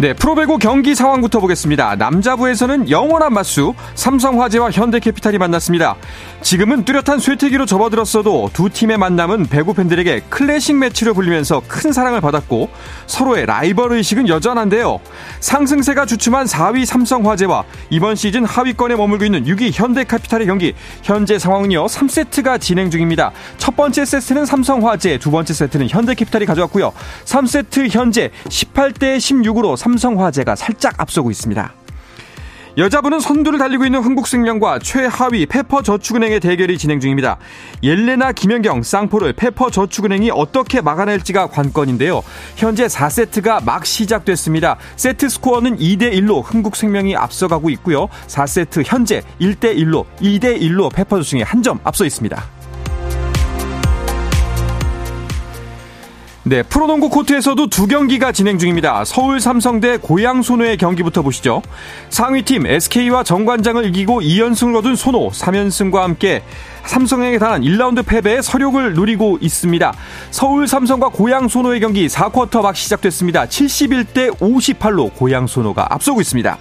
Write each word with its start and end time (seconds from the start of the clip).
네, 0.00 0.12
프로배구 0.12 0.58
경기 0.58 0.94
상황부터 0.94 1.40
보겠습니다. 1.40 1.96
남자부에서는 1.96 2.88
영원한 2.88 3.32
맞수 3.32 3.74
삼성화재와 3.96 4.70
현대캐피탈이 4.70 5.38
만났습니다. 5.38 5.96
지금은 6.40 6.84
뚜렷한 6.84 7.18
쇠퇴기로 7.18 7.66
접어들었어도 7.66 8.50
두 8.52 8.68
팀의 8.68 8.96
만남은 8.96 9.46
배구 9.48 9.74
팬들에게 9.74 10.20
클래식 10.28 10.76
매치로 10.76 11.14
불리면서 11.14 11.62
큰 11.66 11.90
사랑을 11.90 12.20
받았고 12.20 12.68
서로의 13.08 13.46
라이벌 13.46 13.90
의식은 13.94 14.28
여전한데요. 14.28 15.00
상승세가 15.40 16.06
주춤한 16.06 16.46
4위 16.46 16.84
삼성화재와 16.84 17.64
이번 17.90 18.14
시즌 18.14 18.44
하위권에 18.44 18.94
머물고 18.94 19.24
있는 19.24 19.46
6위 19.46 19.72
현대캐피탈의 19.74 20.46
경기 20.46 20.74
현재 21.02 21.40
상황은요 21.40 21.86
3세트가 21.86 22.60
진행 22.60 22.92
중입니다. 22.92 23.32
첫 23.56 23.74
번째 23.74 24.04
세트는 24.04 24.46
삼성화재, 24.46 25.18
두 25.18 25.32
번째 25.32 25.52
세트는 25.52 25.88
현대캐피탈이 25.88 26.46
가져왔고요. 26.46 26.92
3세트 27.24 27.90
현재 27.90 28.30
18대 28.48 29.16
16으로 29.16 29.76
삼성화재가 29.88 30.54
살짝 30.56 31.00
앞서고 31.00 31.30
있습니다. 31.30 31.72
여자분은 32.76 33.18
선두를 33.18 33.58
달리고 33.58 33.86
있는 33.86 34.00
흥국생명과 34.00 34.78
최하위 34.80 35.46
페퍼저축은행의 35.46 36.38
대결이 36.38 36.78
진행 36.78 37.00
중입니다. 37.00 37.38
옐레나 37.82 38.30
김연경 38.30 38.84
쌍포를 38.84 39.32
페퍼저축은행이 39.32 40.30
어떻게 40.30 40.80
막아낼지가 40.80 41.48
관건인데요. 41.48 42.22
현재 42.54 42.86
4세트가 42.86 43.64
막 43.64 43.84
시작됐습니다. 43.84 44.76
세트 44.94 45.28
스코어는 45.28 45.78
2대 45.78 46.12
1로 46.12 46.42
흥국생명이 46.44 47.16
앞서가고 47.16 47.68
있고요. 47.70 48.08
4세트 48.28 48.84
현재 48.86 49.22
1대 49.40 49.76
1로 49.76 50.04
2대 50.20 50.60
1로 50.60 50.92
페퍼저축이 50.94 51.42
한 51.42 51.62
점 51.62 51.80
앞서 51.82 52.04
있습니다. 52.04 52.57
네, 56.48 56.62
프로농구 56.62 57.10
코트에서도 57.10 57.66
두 57.66 57.86
경기가 57.86 58.32
진행 58.32 58.58
중입니다. 58.58 59.04
서울 59.04 59.38
삼성 59.38 59.80
대 59.80 59.98
고양 59.98 60.40
소노의 60.40 60.78
경기부터 60.78 61.20
보시죠. 61.20 61.60
상위팀 62.08 62.64
SK와 62.64 63.22
정관장을 63.22 63.84
이기고 63.84 64.22
2연승을 64.22 64.72
거둔 64.72 64.96
소노 64.96 65.28
3연승과 65.28 65.96
함께 65.96 66.42
삼성에게 66.86 67.38
단한 67.38 67.60
1라운드 67.60 68.06
패배의 68.06 68.42
서력을 68.42 68.94
누리고 68.94 69.36
있습니다. 69.42 69.92
서울 70.30 70.66
삼성과 70.66 71.10
고양 71.10 71.48
소노의 71.48 71.80
경기 71.80 72.06
4쿼터 72.06 72.62
막 72.62 72.74
시작됐습니다. 72.74 73.44
71대 73.44 74.30
58로 74.38 75.14
고양 75.14 75.46
소노가 75.46 75.86
앞서고 75.90 76.22
있습니다. 76.22 76.56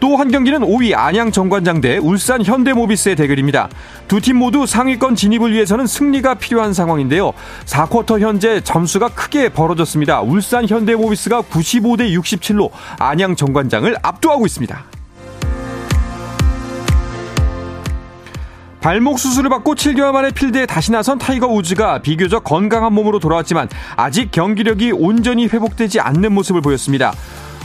또 0.00 0.16
한 0.16 0.30
경기는 0.30 0.60
5위 0.60 0.94
안양 0.96 1.32
정관장 1.32 1.80
대 1.80 1.96
울산 1.98 2.44
현대모비스의 2.44 3.16
대결입니다. 3.16 3.68
두 4.08 4.20
팀 4.20 4.36
모두 4.36 4.64
상위권 4.66 5.16
진입을 5.16 5.52
위해서는 5.52 5.86
승리가 5.86 6.34
필요한 6.34 6.72
상황인데요. 6.72 7.32
4쿼터 7.66 8.20
현재 8.20 8.60
점수가 8.60 9.08
크게 9.10 9.48
벌어졌습니다. 9.50 10.20
울산 10.22 10.66
현대모비스가 10.68 11.42
95대 11.42 12.16
67로 12.16 12.70
안양 12.98 13.36
정관장을 13.36 13.94
압도하고 14.02 14.46
있습니다. 14.46 14.84
발목 18.80 19.18
수술을 19.18 19.48
받고 19.48 19.76
7개월 19.76 20.12
만에 20.12 20.30
필드에 20.30 20.66
다시 20.66 20.92
나선 20.92 21.18
타이거 21.18 21.46
우즈가 21.46 22.00
비교적 22.00 22.44
건강한 22.44 22.92
몸으로 22.92 23.18
돌아왔지만 23.18 23.68
아직 23.96 24.30
경기력이 24.30 24.92
온전히 24.92 25.46
회복되지 25.46 26.00
않는 26.00 26.32
모습을 26.32 26.60
보였습니다. 26.60 27.14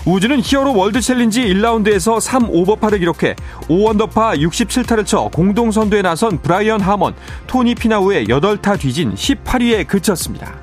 우즈는 0.05 0.41
히어로 0.43 0.75
월드 0.75 1.01
챌린지 1.01 1.41
1라운드에서 1.41 2.19
3 2.19 2.49
오버파를 2.49 2.99
기록해 2.99 3.35
5언더파 3.67 4.39
67타를 4.39 5.05
쳐 5.05 5.29
공동 5.33 5.71
선두에 5.71 6.01
나선 6.01 6.41
브라이언 6.41 6.81
하먼, 6.81 7.13
토니 7.47 7.75
피나우의 7.75 8.25
8타 8.25 8.79
뒤진 8.79 9.13
18위에 9.13 9.87
그쳤습니다. 9.87 10.55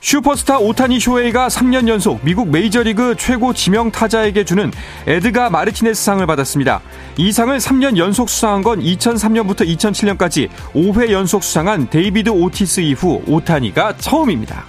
슈퍼스타 0.00 0.58
오타니 0.58 1.00
쇼헤이가 1.00 1.48
3년 1.48 1.88
연속 1.88 2.20
미국 2.22 2.50
메이저리그 2.50 3.16
최고 3.16 3.54
지명 3.54 3.90
타자에게 3.90 4.44
주는 4.44 4.70
에드가 5.06 5.48
마르티네스 5.48 6.04
상을 6.04 6.24
받았습니다. 6.26 6.82
이 7.16 7.32
상을 7.32 7.56
3년 7.56 7.96
연속 7.96 8.28
수상한 8.28 8.62
건 8.62 8.80
2003년부터 8.80 9.66
2007년까지 9.66 10.50
5회 10.74 11.10
연속 11.10 11.42
수상한 11.42 11.88
데이비드 11.88 12.28
오티즈 12.28 12.80
이후 12.80 13.22
오타니가 13.26 13.96
처음입니다. 13.96 14.66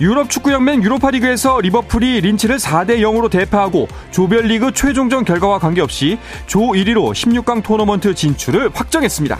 유럽 0.00 0.28
축구연맹 0.28 0.82
유로파리그에서 0.82 1.60
리버풀이 1.60 2.20
린츠를 2.20 2.56
4대 2.56 2.98
0으로 2.98 3.30
대파하고 3.30 3.88
조별리그 4.10 4.72
최종전 4.72 5.24
결과와 5.24 5.58
관계없이 5.58 6.18
조 6.46 6.60
1위로 6.60 7.12
16강 7.12 7.62
토너먼트 7.62 8.14
진출을 8.14 8.70
확정했습니다. 8.74 9.38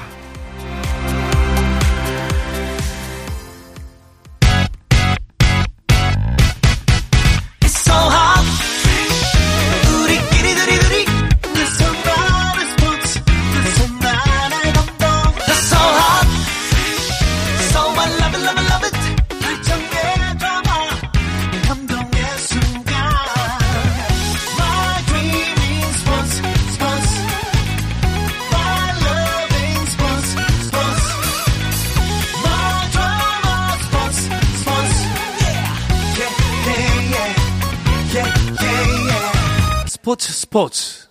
스포츠 40.07 40.33
스포츠 40.33 41.09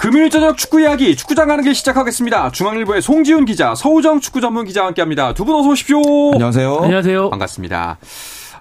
금요일 0.00 0.30
저녁 0.30 0.56
축구 0.56 0.80
이야기 0.80 1.16
축구장 1.16 1.48
가는 1.48 1.62
길 1.64 1.74
시작하겠습니다. 1.74 2.50
중앙일보의 2.52 3.02
송지훈 3.02 3.44
기자, 3.44 3.74
서우정 3.74 4.20
축구 4.20 4.40
전문 4.40 4.64
기자와 4.64 4.88
함께합니다. 4.88 5.34
두 5.34 5.44
분 5.44 5.54
어서 5.56 5.68
오십시오. 5.68 5.98
안녕하세요. 6.32 6.78
안녕하세요. 6.82 7.30
반갑습니다. 7.30 7.98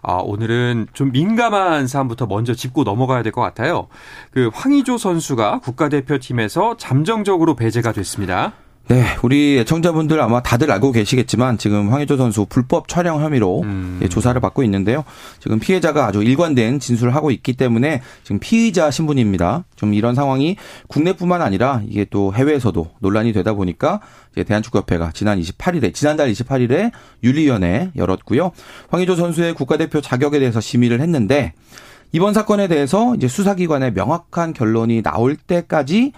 아, 0.01 0.13
오늘은 0.23 0.87
좀 0.93 1.11
민감한 1.11 1.87
사안부터 1.87 2.25
먼저 2.27 2.53
짚고 2.53 2.83
넘어가야 2.83 3.23
될 3.23 3.31
것 3.31 3.41
같아요. 3.41 3.87
그 4.31 4.49
황의조 4.53 4.97
선수가 4.97 5.59
국가대표팀에서 5.59 6.77
잠정적으로 6.77 7.55
배제가 7.55 7.91
됐습니다. 7.91 8.53
네, 8.89 9.03
우리 9.21 9.57
애청자분들 9.59 10.21
아마 10.21 10.41
다들 10.41 10.71
알고 10.71 10.93
계시겠지만 10.93 11.57
지금 11.57 11.91
황의조 11.91 12.15
선수 12.15 12.45
불법 12.45 12.87
촬영 12.87 13.21
혐의로 13.21 13.63
음. 13.63 13.99
조사를 14.09 14.39
받고 14.39 14.63
있는데요. 14.63 15.03
지금 15.39 15.59
피해자가 15.59 16.05
아주 16.05 16.23
일관된 16.23 16.79
진술을 16.79 17.13
하고 17.13 17.29
있기 17.31 17.53
때문에 17.53 18.01
지금 18.23 18.39
피의자 18.39 18.89
신분입니다. 18.89 19.65
좀 19.75 19.93
이런 19.93 20.15
상황이 20.15 20.55
국내뿐만 20.87 21.41
아니라 21.41 21.81
이게 21.85 22.05
또 22.09 22.33
해외에서도 22.33 22.89
논란이 22.99 23.33
되다 23.33 23.53
보니까 23.53 23.99
이제 24.31 24.45
대한축구협회가 24.45 25.11
지난 25.13 25.37
28일에 25.41 25.93
지난달 25.93 26.31
28일에 26.31 26.91
윤리위원회 27.23 27.91
열었고요. 27.97 28.51
황의조 28.87 29.17
선수의 29.17 29.53
국가대표 29.53 29.99
자격에 29.99 30.39
대해서 30.39 30.61
심의를 30.61 31.01
했는데 31.01 31.51
이번 32.13 32.33
사건에 32.33 32.69
대해서 32.69 33.15
이제 33.15 33.27
수사기관의 33.27 33.91
명확한 33.91 34.53
결론이 34.53 35.03
나올 35.03 35.35
때까지 35.35 36.13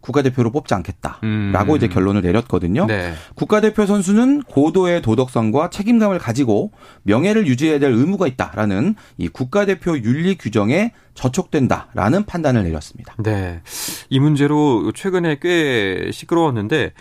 국가대표로 0.00 0.50
뽑지 0.50 0.74
않겠다라고 0.74 1.72
음. 1.72 1.76
이제 1.76 1.88
결론을 1.88 2.22
내렸거든요. 2.22 2.86
네. 2.86 3.12
국가대표 3.34 3.86
선수는 3.86 4.42
고도의 4.42 5.02
도덕성과 5.02 5.70
책임감을 5.70 6.18
가지고 6.18 6.72
명예를 7.02 7.46
유지해야 7.46 7.78
될 7.78 7.92
의무가 7.92 8.26
있다라는 8.26 8.94
이 9.16 9.28
국가대표 9.28 9.98
윤리 9.98 10.36
규정에 10.36 10.92
저촉된다라는 11.14 12.24
판단을 12.24 12.62
내렸습니다. 12.62 13.14
네. 13.18 13.60
이 14.08 14.20
문제로 14.20 14.92
최근에 14.92 15.38
꽤 15.40 16.10
시끄러웠는데 16.12 16.92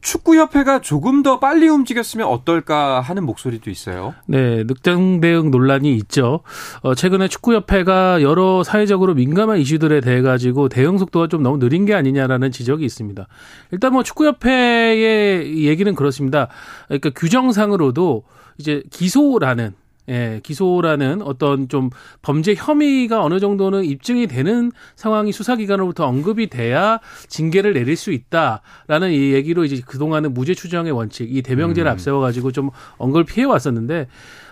축구협회가 0.00 0.80
조금 0.80 1.22
더 1.22 1.38
빨리 1.38 1.68
움직였으면 1.68 2.26
어떨까 2.28 3.00
하는 3.00 3.24
목소리도 3.24 3.70
있어요. 3.70 4.14
네, 4.26 4.64
늑장 4.64 5.20
대응 5.20 5.50
논란이 5.50 5.94
있죠. 5.96 6.40
어, 6.82 6.94
최근에 6.94 7.28
축구협회가 7.28 8.22
여러 8.22 8.62
사회적으로 8.62 9.14
민감한 9.14 9.58
이슈들에 9.58 10.00
대해 10.00 10.22
가지고 10.22 10.68
대응 10.68 10.98
속도가 10.98 11.28
좀 11.28 11.42
너무 11.42 11.58
느린 11.58 11.84
게 11.84 11.94
아니냐라는 11.94 12.52
지적이 12.52 12.84
있습니다. 12.84 13.26
일단 13.72 13.92
뭐 13.92 14.02
축구협회의 14.02 15.64
얘기는 15.64 15.92
그렇습니다. 15.94 16.48
그러니까 16.86 17.10
규정상으로도 17.10 18.24
이제 18.58 18.82
기소라는 18.90 19.74
예, 20.08 20.40
기소라는 20.42 21.22
어떤 21.22 21.68
좀 21.68 21.90
범죄 22.22 22.54
혐의가 22.54 23.22
어느 23.22 23.40
정도는 23.40 23.84
입증이 23.84 24.26
되는 24.26 24.72
상황이 24.96 25.32
수사기관으로부터 25.32 26.06
언급이 26.06 26.48
돼야 26.48 27.00
징계를 27.28 27.74
내릴 27.74 27.96
수 27.96 28.12
있다라는 28.12 29.12
이 29.12 29.32
얘기로 29.32 29.64
이제 29.64 29.82
그동안은 29.84 30.34
무죄 30.34 30.54
추정의 30.54 30.92
원칙, 30.92 31.34
이 31.34 31.42
대명제를 31.42 31.90
음. 31.90 31.92
앞세워가지고 31.92 32.52
좀 32.52 32.70
언급을 32.96 33.24
피해 33.24 33.44
왔었는데, 33.44 34.06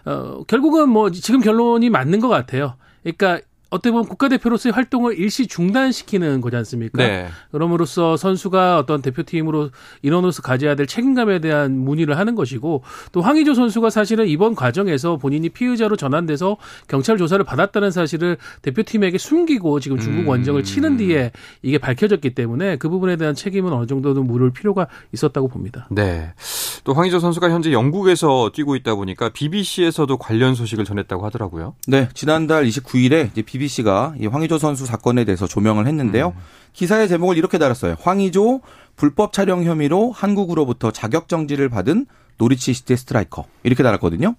어, 0.05 0.43
결국은 0.47 0.89
뭐 0.89 1.11
지금 1.11 1.41
결론이 1.41 1.91
맞는 1.91 2.21
것 2.21 2.29
같아요. 2.29 2.75
그러니까 3.03 3.41
어떻게 3.69 3.91
보면 3.91 4.07
국가대표로서의 4.07 4.73
활동을 4.73 5.19
일시 5.19 5.47
중단시키는 5.47 6.41
거지 6.41 6.57
않습니까? 6.57 6.99
네. 6.99 7.29
그럼으로써 7.51 8.17
선수가 8.17 8.79
어떤 8.79 9.03
대표팀으로 9.03 9.71
인원으로서 10.03 10.43
가져야 10.43 10.77
될 10.77 10.87
책임감에 10.87 11.41
대한 11.41 11.77
문의를 11.77 12.17
하는 12.17 12.37
것이고 12.37 12.83
또 13.11 13.21
황의조 13.21 13.55
선수가 13.55 13.91
사실은 13.91 14.29
이번 14.29 14.55
과정에서 14.55 15.17
본인이 15.17 15.49
피의자로 15.49 15.97
전환돼서 15.97 16.57
경찰 16.87 17.19
조사를 17.19 17.45
받았다는 17.45 17.91
사실을 17.91 18.37
대표팀에게 18.63 19.19
숨기고 19.19 19.81
지금 19.81 19.99
중국 19.99 20.23
음. 20.23 20.29
원정을 20.29 20.63
치는 20.63 20.97
뒤에 20.97 21.33
이게 21.63 21.79
밝혀졌기 21.79 22.35
때문에 22.35 22.77
그 22.77 22.89
부분에 22.89 23.17
대한 23.17 23.35
책임은 23.35 23.73
어느 23.73 23.87
정도는 23.87 24.27
물을 24.27 24.53
필요가 24.53 24.87
있었다고 25.13 25.49
봅니다. 25.49 25.89
네. 25.91 26.33
또 26.85 26.95
황의조 26.95 27.19
선수가 27.19 27.51
현재 27.51 27.73
영국에서 27.73 28.51
뛰고 28.55 28.77
있다 28.77 28.95
보니까 28.95 29.31
BBC에서도 29.31 30.17
관련 30.19 30.55
소식을 30.55 30.85
전했다고 30.85 31.27
하더라고요. 31.27 31.75
네. 31.89 32.09
지난달 32.15 32.65
29일에 32.65 33.33
이제 33.33 33.43
BBC가 33.57 34.15
이 34.21 34.27
황의조 34.27 34.59
선수 34.59 34.87
사건에 34.87 35.25
대해서 35.25 35.47
조명을 35.47 35.87
했는데요. 35.87 36.29
음. 36.37 36.43
기사의 36.73 37.09
제목을 37.09 37.37
이렇게 37.37 37.59
달았어요. 37.59 37.97
황의조 38.01 38.61
불법 38.97 39.33
촬영 39.33 39.65
혐의로 39.65 40.13
한국으로부터 40.13 40.91
자격 40.91 41.29
정지를 41.29 41.69
받은 41.69 42.07
노리치 42.39 42.75
시티 42.75 42.97
스트라이커 42.97 43.47
이렇게 43.63 43.83
달았거든요. 43.83 44.35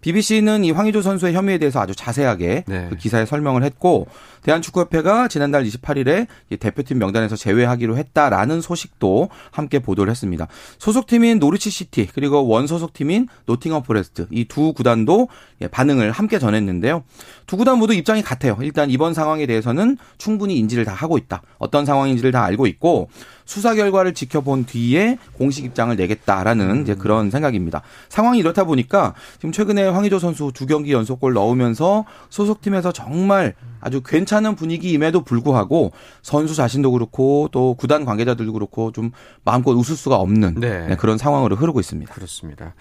BBC는 0.00 0.64
이 0.64 0.70
황의조 0.70 1.02
선수의 1.02 1.34
혐의에 1.34 1.58
대해서 1.58 1.80
아주 1.80 1.94
자세하게 1.94 2.64
네. 2.66 2.86
그 2.90 2.96
기사에 2.96 3.26
설명을 3.26 3.62
했고 3.64 4.06
대한축구협회가 4.42 5.28
지난달 5.28 5.64
28일에 5.64 6.26
대표팀 6.58 6.98
명단에서 6.98 7.36
제외하기로 7.36 7.96
했다라는 7.96 8.60
소식도 8.60 9.28
함께 9.50 9.78
보도를 9.78 10.10
했습니다. 10.10 10.46
소속팀인 10.78 11.38
노리치 11.38 11.70
시티 11.70 12.08
그리고 12.14 12.46
원 12.46 12.66
소속팀인 12.66 13.28
노팅엄 13.46 13.82
포레스트 13.82 14.26
이 14.30 14.44
두 14.50 14.72
구단도 14.72 15.28
예, 15.62 15.68
반응을 15.68 16.10
함께 16.10 16.38
전했는데요. 16.38 17.04
두 17.46 17.56
구단 17.56 17.78
모두 17.78 17.94
입장이 17.94 18.22
같아요. 18.22 18.58
일단 18.62 18.90
이번 18.90 19.14
상황에 19.14 19.46
대해서는 19.46 19.96
충분히 20.18 20.58
인지를 20.58 20.84
다 20.84 20.92
하고 20.92 21.18
있다. 21.18 21.42
어떤 21.58 21.86
상황인지를 21.86 22.32
다 22.32 22.42
알고 22.44 22.66
있고 22.66 23.08
수사 23.50 23.74
결과를 23.74 24.14
지켜본 24.14 24.66
뒤에 24.66 25.18
공식 25.32 25.64
입장을 25.64 25.96
내겠다라는 25.96 26.82
이제 26.82 26.94
그런 26.94 27.32
생각입니다. 27.32 27.82
상황이 28.08 28.38
이렇다 28.38 28.62
보니까 28.62 29.14
지금 29.38 29.50
최근에 29.50 29.88
황의조 29.88 30.20
선수 30.20 30.52
두 30.54 30.66
경기 30.66 30.92
연속골 30.92 31.32
넣으면서 31.32 32.04
소속팀에서 32.28 32.92
정말 32.92 33.56
아주 33.80 34.02
괜찮은 34.02 34.54
분위기임에도 34.54 35.22
불구하고 35.22 35.92
선수 36.22 36.54
자신도 36.54 36.92
그렇고 36.92 37.48
또 37.50 37.74
구단 37.74 38.04
관계자들도 38.04 38.52
그렇고 38.52 38.92
좀 38.92 39.10
마음껏 39.42 39.72
웃을 39.72 39.96
수가 39.96 40.16
없는 40.16 40.56
네. 40.60 40.86
네, 40.86 40.96
그런 40.96 41.18
상황으로 41.18 41.56
흐르고 41.56 41.80
있습니다. 41.80 42.12
그렇습니다. 42.12 42.74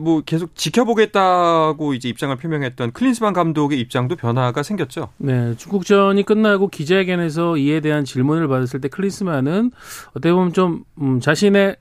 뭐 0.00 0.22
계속 0.22 0.54
지켜보겠다고 0.54 1.94
이제 1.94 2.08
입장을 2.08 2.34
표명했던 2.36 2.92
클린스만 2.92 3.32
감독의 3.32 3.80
입장도 3.80 4.16
변화가 4.16 4.62
생겼죠. 4.62 5.08
네, 5.18 5.54
중국전이 5.56 6.22
끝나고 6.22 6.68
기자회견에서 6.68 7.56
이에 7.58 7.80
대한 7.80 8.04
질문을 8.04 8.48
받았을 8.48 8.80
때 8.80 8.88
클린스만은 8.88 9.72
어떻게 10.10 10.32
보면 10.32 10.52
좀 10.52 10.84
음, 11.00 11.20
자신의 11.20 11.76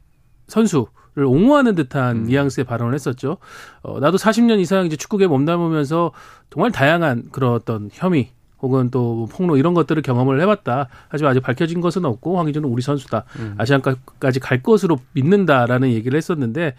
선수 0.48 0.88
를 1.18 1.26
옹호하는 1.26 1.74
듯한 1.74 2.16
음. 2.16 2.24
뉘앙스의 2.26 2.64
발언을 2.66 2.94
했었죠. 2.94 3.38
어, 3.82 4.00
나도 4.00 4.18
40년 4.18 4.60
이상 4.60 4.86
이제 4.86 4.96
축구에 4.96 5.26
몸담으면서 5.26 6.12
정말 6.52 6.72
다양한 6.72 7.30
그런 7.32 7.54
어떤 7.54 7.90
혐의 7.92 8.30
혹은 8.62 8.90
또 8.90 9.28
폭로 9.32 9.58
이런 9.58 9.74
것들을 9.74 10.02
경험을 10.02 10.42
해봤다. 10.42 10.88
하지만 11.10 11.32
아직 11.32 11.42
밝혀진 11.42 11.82
것은 11.82 12.06
없고 12.06 12.38
황희조는 12.38 12.68
우리 12.70 12.82
선수다. 12.82 13.24
음. 13.40 13.56
아시안까지 13.58 14.40
갈 14.40 14.64
것으로 14.64 14.98
믿는다라는 15.14 15.92
얘기를 15.92 16.18
했었는데 16.18 16.74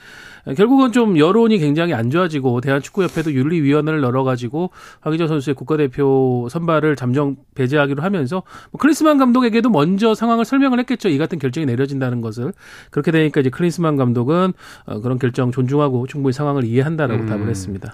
결국은 0.56 0.92
좀 0.92 1.19
여론이 1.19 1.58
굉장히 1.58 1.94
안 1.94 2.10
좋아지고 2.10 2.60
대한축구협회도 2.60 3.32
윤리위원회를 3.32 4.02
열어가지고 4.02 4.70
황희조 5.00 5.26
선수의 5.26 5.54
국가대표 5.54 6.48
선발을 6.50 6.96
잠정 6.96 7.36
배제하기로 7.54 8.02
하면서 8.02 8.42
뭐 8.72 8.78
클린스만 8.78 9.19
감독에게도 9.19 9.70
먼저 9.70 10.14
상황을 10.14 10.44
설명을 10.44 10.78
했겠죠. 10.80 11.08
이 11.08 11.19
같은 11.19 11.38
결정이 11.38 11.66
내려진다는 11.66 12.20
것을 12.20 12.52
그렇게 12.90 13.10
되니까 13.12 13.40
이제 13.40 13.50
클린스만 13.50 13.96
감독은 13.96 14.52
어, 14.86 15.00
그런 15.00 15.19
결정 15.19 15.52
존중하고 15.52 16.06
충분히 16.06 16.32
상황을 16.32 16.64
이해한다라고 16.64 17.22
음. 17.22 17.26
답을 17.26 17.48
했습니다. 17.48 17.92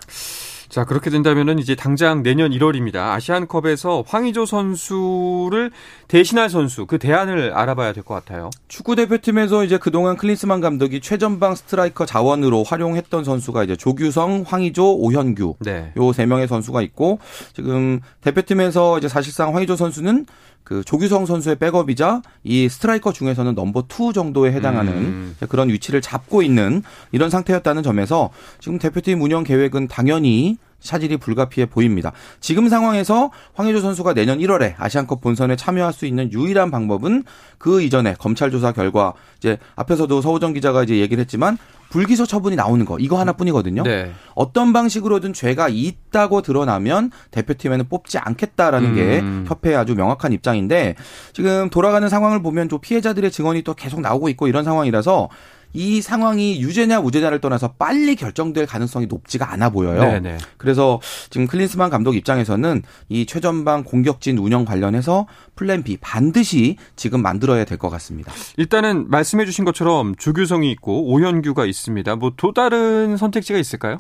자, 0.75 0.85
그렇게 0.85 1.09
된다면은 1.09 1.61
이제 1.61 1.77
당장 1.77 2.25
내년 2.25 2.51
1월입니다. 2.51 2.97
아시안컵에서 2.97 4.03
황의조 4.09 4.45
선수를 4.45 5.71
대신할 6.09 6.51
선수, 6.51 6.85
그 6.87 6.99
대안을 6.99 7.53
알아봐야 7.53 7.93
될 7.93 8.03
것 8.03 8.15
같아요. 8.15 8.51
축구 8.67 8.97
대표팀에서 8.97 9.63
이제 9.63 9.79
그동안 9.79 10.17
클린스만 10.17 10.61
감독이 10.61 11.01
최전방 11.01 11.55
스트라이커 11.55 12.07
자원으로 12.07 12.65
활용했던 12.65 13.23
선수가 13.23 13.63
이제 13.63 13.77
조규성, 13.77 14.43
황의조, 14.49 14.97
오현규. 14.97 15.55
네. 15.61 15.93
요 15.97 16.12
세 16.12 16.27
명의 16.27 16.49
선수가 16.49 16.83
있고 16.83 17.21
지금 17.53 18.01
대표팀에서 18.23 18.99
이제 18.99 19.07
사실상 19.07 19.55
황의조 19.55 19.77
선수는 19.77 20.27
그 20.65 20.83
조규성 20.83 21.27
선수의 21.27 21.57
백업이자 21.57 22.23
이 22.43 22.69
스트라이커 22.69 23.13
중에서는 23.13 23.55
number 23.55 23.85
two 23.89 24.13
정도에 24.13 24.53
해당하는 24.53 24.93
음. 24.93 25.37
그런 25.49 25.69
위치를 25.69 26.01
잡고 26.01 26.43
있는 26.43 26.83
이런 27.13 27.29
상태였다는 27.31 27.83
점에서 27.83 28.31
지금 28.61 28.79
대표팀 28.79 29.21
운영 29.21 29.45
계획은 29.45 29.89
당연히 29.89 30.57
차질이 30.81 31.17
불가피해 31.17 31.67
보입니다. 31.67 32.13
지금 32.41 32.69
상황에서 32.69 33.31
황의조 33.55 33.81
선수가 33.81 34.15
내년 34.15 34.39
1월에 34.39 34.75
아시안컵 34.77 35.21
본선에 35.23 35.57
참여할 35.57 35.93
수 35.93 36.07
있는 36.07 36.31
유일한 36.33 36.71
방법은 36.71 37.25
그 37.59 37.83
이전에 37.83 38.15
검찰 38.19 38.51
조사 38.51 38.73
결과 38.73 39.15
이제 39.39 39.59
앞에서도 39.77 40.21
서우정 40.21 40.53
기자가 40.53 40.83
이제 40.83 40.99
얘기를 40.99 41.21
했지만 41.23 41.57
불기소 41.95 42.27
처분이 42.27 42.57
나오는 42.57 42.85
거 42.85 42.99
이거 42.99 43.21
하나뿐이거든요. 43.21 43.85
네. 43.85 44.11
어떤 44.35 44.73
방식으로든 44.73 45.33
죄가 45.33 45.69
있다고 45.69 46.43
드러나면 46.43 47.13
대표팀에는 47.31 47.89
뽑지 47.89 48.19
않겠다라는 48.19 48.89
음. 48.89 48.95
게 48.97 49.49
협회의 49.49 49.77
아주 49.77 49.95
명확한 49.95 50.33
입장인데 50.33 50.97
지금 51.33 51.71
돌아가는 51.71 52.09
상황을 52.09 52.43
보면 52.43 52.67
또 52.67 52.79
피해자들의 52.79 53.31
증언이 53.31 53.63
또 53.63 53.75
계속 53.75 54.01
나오고 54.01 54.29
있고 54.31 54.49
이런 54.49 54.65
상황이라서 54.65 55.29
이 55.75 56.01
상황이 56.01 56.61
유죄냐 56.63 57.01
무죄냐를 57.01 57.41
떠나서 57.41 57.73
빨리 57.73 58.15
결정될 58.17 58.65
가능성이 58.67 59.07
높지가 59.07 59.53
않아 59.53 59.71
보여요. 59.71 60.01
네네. 60.01 60.21
네. 60.21 60.39
그래서 60.57 61.01
지금 61.31 61.47
클린스만 61.47 61.91
감독 61.91 62.15
입장에서는 62.17 62.83
이 63.09 63.27
최전방 63.27 63.85
공격진 63.85 64.39
운영 64.39 64.65
관련해서 64.65 65.27
plan 65.57 65.83
B 65.83 65.97
반드시 66.01 66.77
지금 66.97 67.21
만들어야 67.23 67.65
될 67.65 67.75
것 67.77 67.91
같습니다. 67.91 68.33
일단은 68.57 69.11
말씀해 69.11 69.45
주신 69.45 69.65
것처럼 69.65 70.15
조규성이 70.15 70.71
있고 70.71 71.07
오현규가 71.13 71.67
있습니다. 71.67 72.17
뭐 72.17 72.31
또 72.37 72.53
다른 72.53 73.17
선택지가 73.17 73.59
있을까요? 73.59 73.99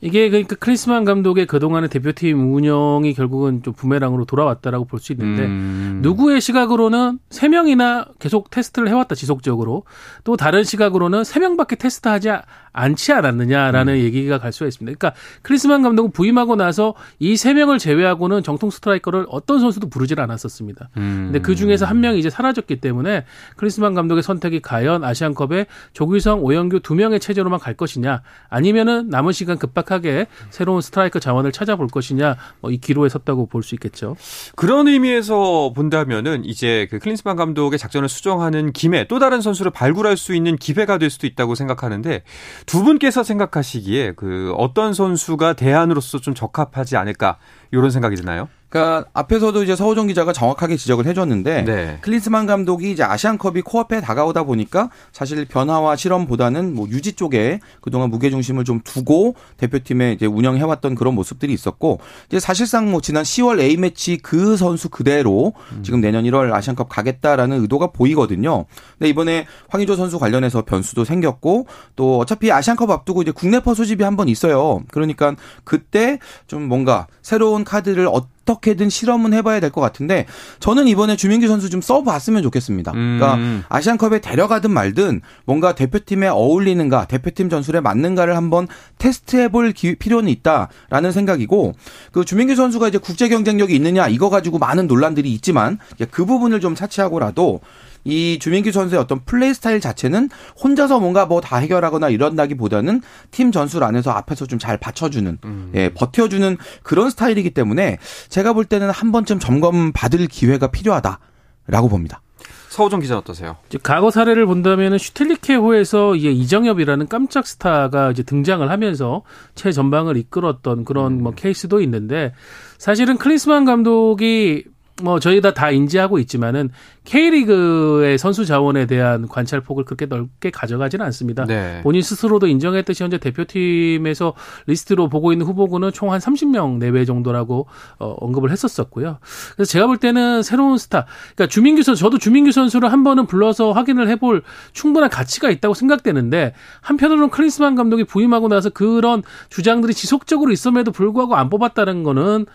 이게 0.00 0.28
그러니까 0.28 0.56
클린스만 0.56 1.04
감독의 1.04 1.46
그동안의 1.46 1.88
대표팀 1.88 2.54
운영이 2.54 3.14
결국은 3.14 3.62
좀 3.62 3.72
부메랑으로 3.72 4.24
돌아왔다라고 4.26 4.84
볼 4.84 5.00
수 5.00 5.12
있는데 5.12 5.44
음. 5.44 6.00
누군가의 6.02 6.40
시각으로는 6.40 7.18
세 7.30 7.48
명이나 7.48 8.06
계속 8.18 8.50
테스트를 8.50 8.88
해왔다 8.88 9.14
지속적으로 9.14 9.84
또 10.24 10.36
다른 10.36 10.64
시각으로는 10.64 11.24
세 11.24 11.40
명밖에 11.40 11.76
테스트하지 11.76 12.30
않지 12.76 13.12
않았느냐라는 13.12 13.94
음. 13.94 13.98
얘기가 13.98 14.38
갈 14.38 14.52
수가 14.52 14.68
있습니다. 14.68 14.96
그러니까 14.96 15.18
클린스만 15.42 15.82
감독은 15.82 16.12
부임하고 16.12 16.54
나서 16.56 16.94
이 17.18 17.36
세 17.36 17.52
명을 17.54 17.78
제외하고는 17.78 18.42
정통 18.42 18.70
스트라이커를 18.70 19.26
어떤 19.28 19.60
선수도 19.60 19.88
부르질 19.88 20.20
않았었습니다. 20.20 20.88
음. 20.96 21.30
근데 21.32 21.40
그 21.40 21.54
중에서 21.54 21.86
한 21.86 22.00
명이 22.00 22.18
이제 22.18 22.30
사라졌기 22.30 22.80
때문에 22.80 23.24
크리스만 23.56 23.94
감독의 23.94 24.22
선택이 24.22 24.60
과연 24.60 25.04
아시안컵에 25.04 25.66
조규성, 25.92 26.42
오영규 26.44 26.80
두 26.80 26.94
명의 26.94 27.18
체제로만 27.20 27.58
갈 27.60 27.74
것이냐 27.74 28.22
아니면은 28.48 29.08
남은 29.10 29.32
시간 29.32 29.58
급박하게 29.58 30.26
새로운 30.50 30.80
스트라이커 30.80 31.18
자원을 31.20 31.52
찾아볼 31.52 31.86
것이냐 31.88 32.36
뭐 32.60 32.70
이 32.70 32.78
기로에 32.78 33.08
섰다고 33.08 33.46
볼 33.46 33.62
수 33.62 33.74
있겠죠. 33.74 34.16
그런 34.54 34.86
의미에서 34.88 35.72
본다면은 35.74 36.44
이제 36.44 36.86
그 36.90 36.98
클린스만 36.98 37.36
감독의 37.36 37.78
작전을 37.78 38.08
수정하는 38.08 38.72
김에 38.72 39.06
또 39.08 39.18
다른 39.18 39.40
선수를 39.40 39.70
발굴할 39.72 40.16
수 40.16 40.34
있는 40.34 40.56
기회가 40.56 40.98
될 40.98 41.10
수도 41.10 41.26
있다고 41.26 41.54
생각하는데 41.54 42.22
두 42.66 42.82
분께서 42.82 43.22
생각하시기에 43.22 44.12
그 44.16 44.52
어떤 44.56 44.92
선수가 44.92 45.54
대안으로서 45.54 46.18
좀 46.20 46.34
적합하지 46.34 46.96
않을까 46.96 47.38
이런 47.70 47.90
생각이 47.90 48.16
드나요? 48.16 48.48
그러니까 48.68 49.08
앞에서도 49.12 49.62
이제 49.62 49.76
서호정 49.76 50.08
기자가 50.08 50.32
정확하게 50.32 50.76
지적을 50.76 51.06
해줬는데 51.06 51.62
네. 51.62 51.98
클린스만 52.00 52.46
감독이 52.46 52.90
이제 52.90 53.04
아시안컵이 53.04 53.62
코앞에 53.62 54.00
다가오다 54.00 54.42
보니까 54.42 54.90
사실 55.12 55.44
변화와 55.44 55.94
실험보다는 55.94 56.74
뭐 56.74 56.88
유지 56.88 57.12
쪽에 57.12 57.60
그동안 57.80 58.10
무게 58.10 58.28
중심을 58.28 58.64
좀 58.64 58.80
두고 58.82 59.36
대표팀에 59.56 60.12
이제 60.12 60.26
운영해왔던 60.26 60.96
그런 60.96 61.14
모습들이 61.14 61.52
있었고 61.52 62.00
이제 62.26 62.40
사실상 62.40 62.90
뭐 62.90 63.00
지난 63.00 63.22
10월 63.22 63.60
A 63.60 63.76
매치 63.76 64.16
그 64.18 64.56
선수 64.56 64.88
그대로 64.88 65.52
지금 65.84 66.00
내년 66.00 66.24
1월 66.24 66.52
아시안컵 66.52 66.88
가겠다라는 66.88 67.60
의도가 67.62 67.92
보이거든요. 67.92 68.66
근데 68.98 69.08
이번에 69.08 69.46
황의조 69.68 69.94
선수 69.94 70.18
관련해서 70.18 70.62
변수도 70.62 71.04
생겼고 71.04 71.66
또 71.94 72.18
어차피 72.18 72.50
아시안컵 72.50 72.90
앞두고 72.90 73.22
이제 73.22 73.30
국내퍼 73.30 73.74
소집이 73.74 74.02
한 74.02 74.16
번 74.16 74.28
있어요. 74.28 74.82
그러니까 74.90 75.36
그때 75.62 76.18
좀 76.46 76.62
뭔가 76.68 77.06
새로운 77.20 77.55
카드를 77.64 78.08
어떻게든 78.10 78.88
실험은 78.90 79.32
해봐야 79.34 79.60
될 79.60 79.70
것 79.70 79.80
같은데 79.80 80.26
저는 80.60 80.88
이번에 80.88 81.16
주민규 81.16 81.48
선수 81.48 81.68
좀 81.70 81.80
써봤으면 81.80 82.42
좋겠습니다. 82.44 82.92
그러니까 82.92 83.34
음. 83.34 83.64
아시안컵에 83.68 84.20
데려가든 84.20 84.70
말든 84.70 85.20
뭔가 85.44 85.74
대표팀에 85.74 86.28
어울리는가, 86.28 87.06
대표팀 87.06 87.48
전술에 87.50 87.80
맞는가를 87.80 88.36
한번 88.36 88.68
테스트해볼 88.98 89.74
필요는 89.98 90.28
있다라는 90.30 91.12
생각이고 91.12 91.74
그 92.12 92.24
주민규 92.24 92.54
선수가 92.54 92.88
이제 92.88 92.98
국제 92.98 93.28
경쟁력이 93.28 93.74
있느냐 93.74 94.08
이거 94.08 94.30
가지고 94.30 94.58
많은 94.58 94.86
논란들이 94.86 95.32
있지만 95.34 95.78
그 96.10 96.24
부분을 96.24 96.60
좀 96.60 96.74
차치하고라도 96.74 97.60
이 98.06 98.38
주민규 98.38 98.72
선수의 98.72 99.00
어떤 99.00 99.20
플레이 99.24 99.52
스타일 99.52 99.80
자체는 99.80 100.30
혼자서 100.62 101.00
뭔가 101.00 101.26
뭐 101.26 101.40
다 101.40 101.58
해결하거나 101.58 102.08
이런다기보다는 102.08 103.02
팀 103.30 103.52
전술 103.52 103.84
안에서 103.84 104.10
앞에서 104.12 104.46
좀 104.46 104.58
잘 104.58 104.78
받쳐주는, 104.78 105.38
음. 105.44 105.70
예, 105.74 105.90
버텨주는 105.90 106.56
그런 106.82 107.10
스타일이기 107.10 107.50
때문에 107.50 107.98
제가 108.28 108.52
볼 108.54 108.64
때는 108.64 108.88
한 108.90 109.12
번쯤 109.12 109.38
점검 109.38 109.92
받을 109.92 110.26
기회가 110.26 110.68
필요하다라고 110.68 111.88
봅니다. 111.90 112.22
서우정 112.70 113.00
기자 113.00 113.16
어떠세요? 113.16 113.56
과거 113.82 114.10
사례를 114.10 114.44
본다면은 114.46 114.98
슈틸리케호에서 114.98 116.14
이제 116.16 116.30
이정엽이라는 116.30 117.08
깜짝 117.08 117.46
스타가 117.46 118.10
이제 118.10 118.22
등장을 118.22 118.68
하면서 118.70 119.22
최전방을 119.54 120.16
이끌었던 120.16 120.84
그런 120.84 121.12
음. 121.12 121.22
뭐 121.22 121.32
케이스도 121.32 121.80
있는데 121.80 122.32
사실은 122.78 123.16
클리스만 123.18 123.64
감독이 123.64 124.64
뭐 125.02 125.20
저희 125.20 125.40
다다 125.42 125.70
인지하고 125.70 126.18
있지만은 126.18 126.70
K리그의 127.04 128.16
선수 128.18 128.46
자원에 128.46 128.86
대한 128.86 129.28
관찰 129.28 129.60
폭을 129.60 129.84
그렇게 129.84 130.06
넓게 130.06 130.50
가져가지는 130.50 131.04
않습니다. 131.06 131.44
네. 131.44 131.80
본인 131.82 132.00
스스로도 132.00 132.46
인정했듯이 132.46 133.02
현재 133.02 133.18
대표팀에서 133.18 134.32
리스트로 134.66 135.08
보고 135.08 135.32
있는 135.32 135.46
후보군은 135.46 135.92
총 135.92 136.06
한 136.06 136.20
30명 136.20 136.78
내외 136.78 137.04
정도라고 137.04 137.66
어, 137.98 138.14
언급을 138.20 138.50
했었었고요. 138.50 139.18
그래서 139.54 139.70
제가 139.70 139.86
볼 139.86 139.96
때는 139.98 140.42
새로운 140.42 140.78
스타, 140.78 141.06
그러니까 141.34 141.52
주민규 141.52 141.82
선수, 141.82 142.00
저도 142.00 142.18
주민규 142.18 142.52
선수를 142.52 142.92
한 142.92 143.02
번은 143.02 143.26
불러서 143.26 143.72
확인을 143.72 144.08
해볼 144.08 144.42
충분한 144.72 145.10
가치가 145.10 145.50
있다고 145.50 145.74
생각되는데 145.74 146.54
한편으로는 146.80 147.30
클린스만 147.30 147.74
감독이 147.74 148.04
부임하고 148.04 148.48
나서 148.48 148.70
그런 148.70 149.22
주장들이 149.50 149.94
지속적으로 149.94 150.52
있음에도 150.52 150.92
불구하고 150.92 151.34
안 151.34 151.50
뽑았다는 151.50 152.02
거는 152.04 152.46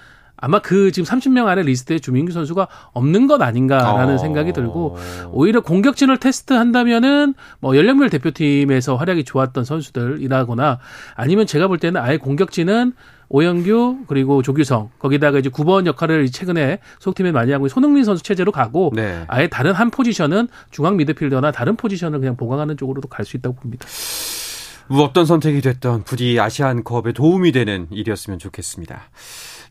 아마 0.42 0.60
그 0.60 0.92
지금 0.92 1.08
30명 1.08 1.48
안에 1.48 1.62
리스트에 1.62 2.00
주민규 2.00 2.34
선수가 2.34 2.68
없는 2.92 3.28
것 3.28 3.42
아닌가라는 3.42 4.16
어. 4.16 4.18
생각이 4.18 4.52
들고 4.52 4.98
오히려 5.32 5.62
공격진을 5.62 6.18
테스트한다면은 6.18 7.36
뭐 7.60 7.78
연령별 7.78 8.10
대표팀에서 8.10 8.96
활약이 8.98 9.24
좋았던 9.24 9.64
선수들이라거나 9.64 10.80
아니면 11.16 11.46
제가 11.46 11.68
볼 11.68 11.78
때는 11.78 12.02
아예 12.02 12.18
공격진은 12.18 12.94
오영규 13.34 14.00
그리고 14.08 14.42
조규성 14.42 14.90
거기다가 15.00 15.40
이제 15.40 15.50
9번 15.50 15.86
역할을 15.86 16.30
최근에 16.30 16.80
속팀에 17.00 17.32
많이 17.32 17.54
하고 17.54 17.70
손흥민 17.70 18.04
선수 18.04 18.24
체제로 18.24 18.52
가고 18.52 18.92
네. 18.94 19.24
아예 19.28 19.48
다른 19.48 19.72
한 19.72 19.90
포지션은 19.90 20.50
중앙 20.70 20.98
미드필더나 20.98 21.52
다른 21.52 21.78
포지션을 21.78 22.20
그냥 22.20 22.36
보강하는 22.36 22.76
쪽으로도 22.76 23.08
갈 23.08 23.22
수 23.24 23.38
있다고 23.38 23.56
봅니다. 23.56 23.88
뭐 24.90 25.06
어떤 25.06 25.26
선택이 25.26 25.62
됐던 25.62 26.04
부디 26.04 26.38
아시안컵에 26.40 27.14
도움이 27.14 27.54
되는 27.54 27.88
일이었으면 27.92 28.40
좋겠습니다. 28.40 29.04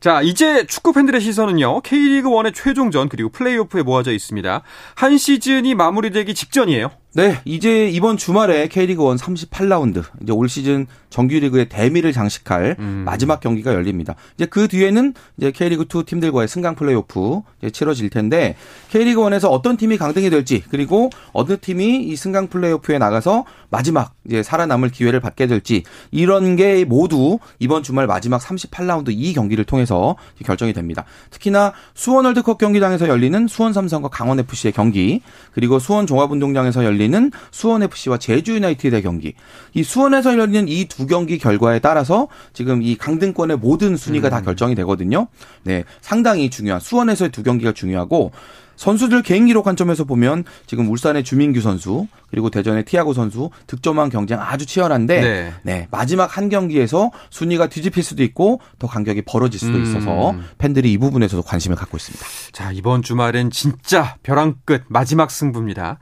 자, 0.01 0.23
이제 0.23 0.65
축구 0.67 0.95
팬들의 0.95 1.21
시선은요. 1.21 1.83
K리그 1.83 2.31
1의 2.31 2.55
최종전 2.55 3.11
그리고 3.11 3.29
플레이오프에 3.29 3.83
모아져 3.83 4.13
있습니다. 4.13 4.63
한 4.95 5.19
시즌이 5.19 5.75
마무리되기 5.75 6.35
직전이에요. 6.35 6.91
네, 7.13 7.41
이제 7.45 7.89
이번 7.89 8.17
주말에 8.17 8.69
K리그 8.69 9.03
1 9.03 9.17
38라운드 9.17 10.05
이제 10.23 10.33
올 10.33 10.49
시즌 10.49 10.87
정규리그의 11.11 11.69
대미를 11.69 12.13
장식할 12.13 12.77
음. 12.79 13.03
마지막 13.05 13.41
경기가 13.41 13.75
열립니다. 13.75 14.15
이제 14.37 14.47
그 14.47 14.69
뒤에는 14.69 15.15
이제 15.37 15.51
K리그 15.51 15.87
2 15.93 16.05
팀들과의 16.05 16.47
승강 16.47 16.77
플레이오프 16.77 17.41
이제 17.59 17.71
치러질 17.71 18.11
텐데 18.11 18.55
K리그 18.91 19.21
1에서 19.23 19.51
어떤 19.51 19.77
팀이 19.77 19.99
강등이 19.99 20.31
될지 20.31 20.63
그리고 20.71 21.11
어느 21.33 21.59
팀이 21.59 22.05
이 22.05 22.15
승강 22.15 22.47
플레이오프에 22.47 22.99
나가서 22.99 23.45
마지막 23.71 24.15
이제 24.25 24.45
살아남을 24.45 24.91
기회를 24.91 25.19
받게 25.19 25.49
될지 25.49 25.83
이런 26.13 26.55
게 26.55 26.85
모두 26.85 27.41
이번 27.59 27.83
주말 27.83 28.07
마지막 28.07 28.41
38라운드 28.41 29.09
이 29.11 29.33
경기를 29.33 29.65
통해서 29.65 30.15
결정이 30.45 30.73
됩니다. 30.73 31.05
특히나 31.31 31.73
수원 31.95 32.25
월드컵 32.25 32.59
경기장에서 32.59 33.09
열리는 33.09 33.49
수원 33.49 33.73
삼성과 33.73 34.09
강원 34.11 34.39
FC의 34.39 34.73
경기 34.73 35.23
그리고 35.53 35.81
수원 35.81 36.07
종합운동장에서 36.07 36.85
열리는 36.85 37.00
열리는 37.01 37.33
수원 37.51 37.83
FC와 37.83 38.19
제주 38.19 38.55
유나이티드의 38.55 39.03
경기. 39.03 39.35
이 39.73 39.83
수원에서 39.83 40.39
열리는 40.39 40.69
이 40.69 40.87
두 40.91 41.07
경기 41.07 41.39
결과에 41.39 41.79
따라서 41.79 42.27
지금 42.53 42.83
이 42.83 42.97
강등권의 42.97 43.59
모든 43.59 43.97
순위가 43.97 44.29
음. 44.29 44.31
다 44.31 44.41
결정이 44.43 44.75
되거든요. 44.75 45.29
네, 45.63 45.85
상당히 46.01 46.51
중요한 46.51 46.81
수원에서의 46.81 47.31
두 47.31 47.43
경기가 47.43 47.73
중요하고 47.73 48.33
선수들 48.77 49.23
개인 49.23 49.47
기록 49.47 49.65
관점에서 49.65 50.05
보면 50.05 50.45
지금 50.67 50.89
울산의 50.91 51.23
주민규 51.23 51.61
선수 51.61 52.09
그리고 52.31 52.51
대전의 52.51 52.87
티아고 52.87 53.13
선수 53.13 53.51
득점왕 53.67 54.09
경쟁 54.09 54.41
아주 54.41 54.67
치열한데 54.67 55.21
네. 55.21 55.53
네. 55.63 55.89
마지막 55.91 56.37
한 56.37 56.49
경기에서 56.49 57.11
순위가 57.31 57.69
뒤집힐 57.69 58.03
수도 58.03 58.23
있고 58.25 58.61
더 58.79 58.87
간격이 58.89 59.23
벌어질 59.23 59.61
수도 59.61 59.77
음. 59.77 59.83
있어서 59.83 60.31
음. 60.31 60.45
팬들이 60.59 60.93
이 60.93 60.99
부분에서도 60.99 61.43
관심을 61.43 61.77
갖고 61.77 61.97
있습니다. 61.99 62.25
자 62.53 62.73
이번 62.73 63.03
주말엔 63.03 63.51
진짜 63.51 64.17
벼랑 64.23 64.57
끝 64.65 64.83
마지막 64.89 65.31
승부입니다. 65.31 65.99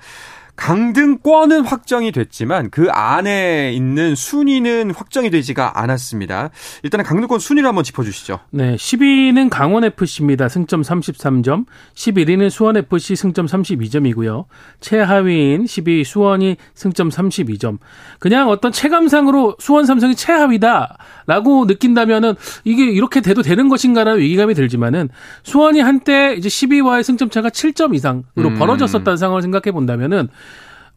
강등권은 0.58 1.64
확정이 1.64 2.10
됐지만 2.10 2.68
그 2.70 2.90
안에 2.90 3.72
있는 3.72 4.16
순위는 4.16 4.90
확정이 4.90 5.30
되지가 5.30 5.80
않았습니다. 5.80 6.50
일단은 6.82 7.04
강등권 7.04 7.38
순위를 7.38 7.68
한번 7.68 7.84
짚어주시죠. 7.84 8.40
네, 8.50 8.74
10위는 8.74 9.50
강원FC입니다. 9.50 10.48
승점 10.48 10.82
33점. 10.82 11.64
11위는 11.94 12.50
수원FC 12.50 13.14
승점 13.14 13.46
32점이고요. 13.46 14.46
최하위인 14.80 15.64
10위 15.64 16.02
수원이 16.02 16.56
승점 16.74 17.08
32점. 17.08 17.78
그냥 18.18 18.48
어떤 18.48 18.72
체감상으로 18.72 19.56
수원 19.60 19.86
삼성이 19.86 20.16
최하위다라고 20.16 21.66
느낀다면은 21.66 22.34
이게 22.64 22.84
이렇게 22.84 23.20
돼도 23.20 23.42
되는 23.42 23.68
것인가라는 23.68 24.20
위기감이 24.20 24.54
들지만은 24.54 25.08
수원이 25.44 25.80
한때 25.80 26.34
이제 26.36 26.48
10위와의 26.48 27.04
승점 27.04 27.30
차가 27.30 27.48
7점 27.48 27.94
이상으로 27.94 28.48
음. 28.48 28.58
벌어졌었다는 28.58 29.16
상황을 29.16 29.42
생각해 29.42 29.70
본다면은 29.70 30.28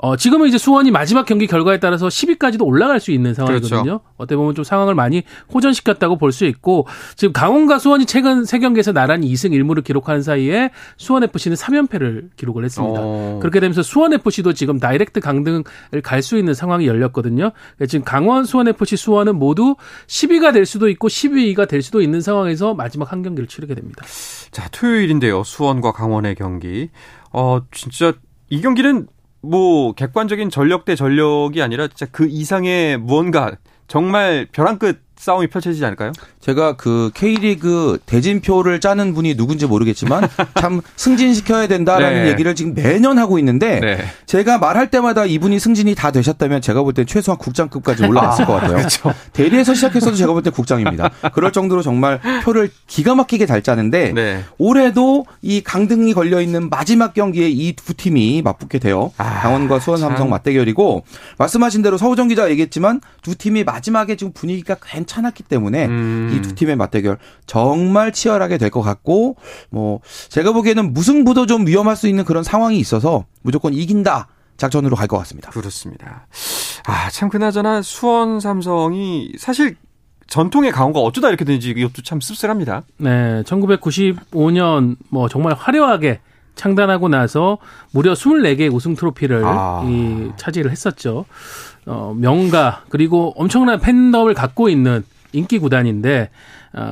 어, 0.03 0.15
지금은 0.15 0.48
이제 0.48 0.58
수원이 0.58 0.89
마지막 0.89 1.27
경기 1.27 1.46
결과에 1.46 1.79
따라서 1.79 2.08
10위까지도 2.08 2.65
올라갈 2.65 3.00
수 3.00 3.12
있는 3.12 3.36
상황이거든요. 3.36 3.84
그렇죠. 3.84 4.01
어떻게 4.17 4.36
보면 4.36 4.55
좀 4.55 4.63
상황을 4.63 4.96
많이 4.96 5.22
호전시켰다고 5.53 6.17
볼 6.17 6.31
수 6.31 6.46
있고 6.46 6.88
지금 7.15 7.34
강원과 7.34 7.77
수원이 7.77 8.05
최근 8.05 8.46
세 8.46 8.58
경기에서 8.58 8.93
나란히 8.93 9.31
2승 9.31 9.51
1무를 9.51 9.84
기록한 9.84 10.24
사이에 10.24 10.72
수원 10.98 11.24
FC는 11.24 11.55
3연패를 11.55 12.29
기록을 12.36 12.63
했습니다. 12.65 13.00
오. 13.00 13.03
어. 13.03 13.39
그렇게 13.41 13.60
되면서 13.60 13.84
수원 13.84 14.13
FC도 14.13 14.53
지금 14.53 14.79
다이렉트 14.79 15.20
강등을 15.20 15.63
갈 16.03 16.22
수 16.22 16.38
있는 16.38 16.53
상황이 16.53 16.88
열렸거든요. 16.88 17.51
지금 17.89 18.05
강원, 18.05 18.46
수원 18.46 18.67
FC, 18.67 18.96
수원은 18.96 19.36
모두 19.38 19.75
10위가 20.08 20.53
될 20.53 20.65
수도 20.65 20.88
있고 20.89 21.08
12위가 21.10 21.67
될 21.67 21.81
수도 21.81 22.01
있는 22.01 22.22
상황에서 22.22 22.74
마지막 22.74 23.12
한 23.12 23.22
경기를 23.24 23.48
치르게 23.48 23.75
됩니다. 23.75 24.05
자, 24.51 24.67
토요일인데요. 24.72 25.43
수원과 25.43 25.91
강원의 25.91 26.36
경기. 26.36 26.89
어, 27.34 27.60
진짜 27.72 28.13
이 28.50 28.62
경기는 28.62 29.08
뭐 29.42 29.94
객관적인 29.94 30.50
전력 30.50 30.86
대 30.86 30.96
전력이 30.96 31.62
아니라 31.62 31.88
진짜 31.88 32.08
그 32.12 32.28
이상의 32.28 32.98
무언가 32.98 33.58
정말 33.88 34.48
벼랑 34.52 34.78
끝 34.78 35.04
싸움이 35.22 35.48
펼쳐지지 35.48 35.86
않을까요? 35.86 36.12
제가 36.40 36.75
그 36.78 37.12
K리그 37.13 38.00
대진표를 38.08 38.80
짜는 38.80 39.13
분이 39.13 39.36
누군지 39.38 39.68
모르겠지만 39.68 40.28
참 40.60 40.82
승진시켜야 40.96 41.68
된다라는 41.68 42.24
네. 42.24 42.30
얘기를 42.32 42.56
지금 42.56 42.74
매년 42.74 43.20
하고 43.20 43.38
있는데 43.38 43.80
네. 43.80 44.06
제가 44.25 44.58
말할 44.58 44.90
때마다 44.90 45.25
이분이 45.25 45.60
승진이 45.60 45.94
다 45.94 46.10
되셨다면 46.12 46.62
제가 46.62 46.82
볼때 46.82 47.06
최소한 47.06 47.38
국장급까지 47.38 48.04
올라갔을 48.06 48.46
아, 48.46 48.48
것 48.48 48.54
같아요. 48.54 48.78
그렇죠. 48.78 49.13
대리에서 49.34 49.75
시작했어도 49.75 50.16
제가 50.16 50.34
볼때 50.34 50.50
국장입니다. 50.50 51.12
그럴 51.34 51.51
정도로 51.51 51.84
정말 51.84 52.20
표를 52.44 52.72
기가 52.88 53.13
막히게 53.13 53.46
잘 53.46 53.62
짜는데 53.62 54.13
네. 54.13 54.44
올해도 54.58 55.28
이 55.44 55.62
강등이 55.62 56.13
걸려 56.13 56.42
있는 56.42 56.70
마지막 56.70 57.13
경기에 57.13 57.50
이 57.50 57.72
두 57.75 57.94
팀이 57.94 58.42
맞붙게 58.42 58.80
돼요. 58.80 59.12
아, 59.18 59.42
강원과 59.42 59.80
수원 59.80 60.00
삼성 60.00 60.30
맞대결이고 60.30 61.04
말씀하신 61.38 61.82
대로 61.82 61.98
서우정 61.98 62.28
기자 62.28 62.44
가 62.44 62.50
얘기했지만 62.50 63.01
두 63.22 63.36
팀이 63.36 63.63
마지막에 63.63 64.16
지금 64.16 64.34
분위기가 64.34 64.75
괜찮 64.82 65.11
괜찮았기 65.12 65.44
때문에 65.44 65.86
음. 65.88 66.32
이두 66.34 66.56
팀의 66.56 66.75
맞대결 66.77 67.18
정말 67.46 68.12
치열하게 68.12 68.58
될 68.58 68.72
것 68.72 68.82
같고 68.82 69.36
뭐 69.70 70.00
제가 70.30 70.53
보기에는 70.53 70.94
무승부도 70.94 71.46
좀 71.46 71.68
위험할 71.68 71.98
수 71.98 72.08
있는 72.08 72.24
그런 72.24 72.41
상황이 72.44 72.80
있어서 72.80 73.25
무조건 73.41 73.74
이긴다. 73.74 74.27
작전으로 74.56 74.96
갈 74.96 75.08
것 75.08 75.18
같습니다. 75.18 75.50
그렇습니다. 75.51 76.27
아, 76.86 77.10
참 77.10 77.27
그나저나 77.30 77.82
수원 77.82 78.39
삼성이 78.39 79.34
사실 79.38 79.75
전통의 80.27 80.72
강호가 80.72 81.01
어쩌다 81.01 81.27
이렇게 81.27 81.44
되는지 81.44 81.72
이것도 81.72 82.03
참 82.03 82.22
씁쓸합니다. 82.22 82.84
네, 82.98 83.44
1995년 83.44 84.96
뭐 85.10 85.27
정말 85.27 85.53
화려하게 85.56 86.22
창단하고 86.56 87.10
나서 87.10 87.58
무려 87.91 88.13
24개의 88.13 88.74
우승 88.74 88.96
트로피를 88.96 89.41
아. 89.44 89.84
이 89.86 90.30
차지를 90.38 90.72
했었죠. 90.72 91.25
어, 91.86 92.14
명가 92.18 92.84
그리고 92.90 93.34
엄청난 93.36 93.80
팬덤을 93.80 94.34
갖고 94.34 94.70
있는 94.70 95.04
인기 95.34 95.60
구단인데 95.60 96.30
어, 96.30 96.30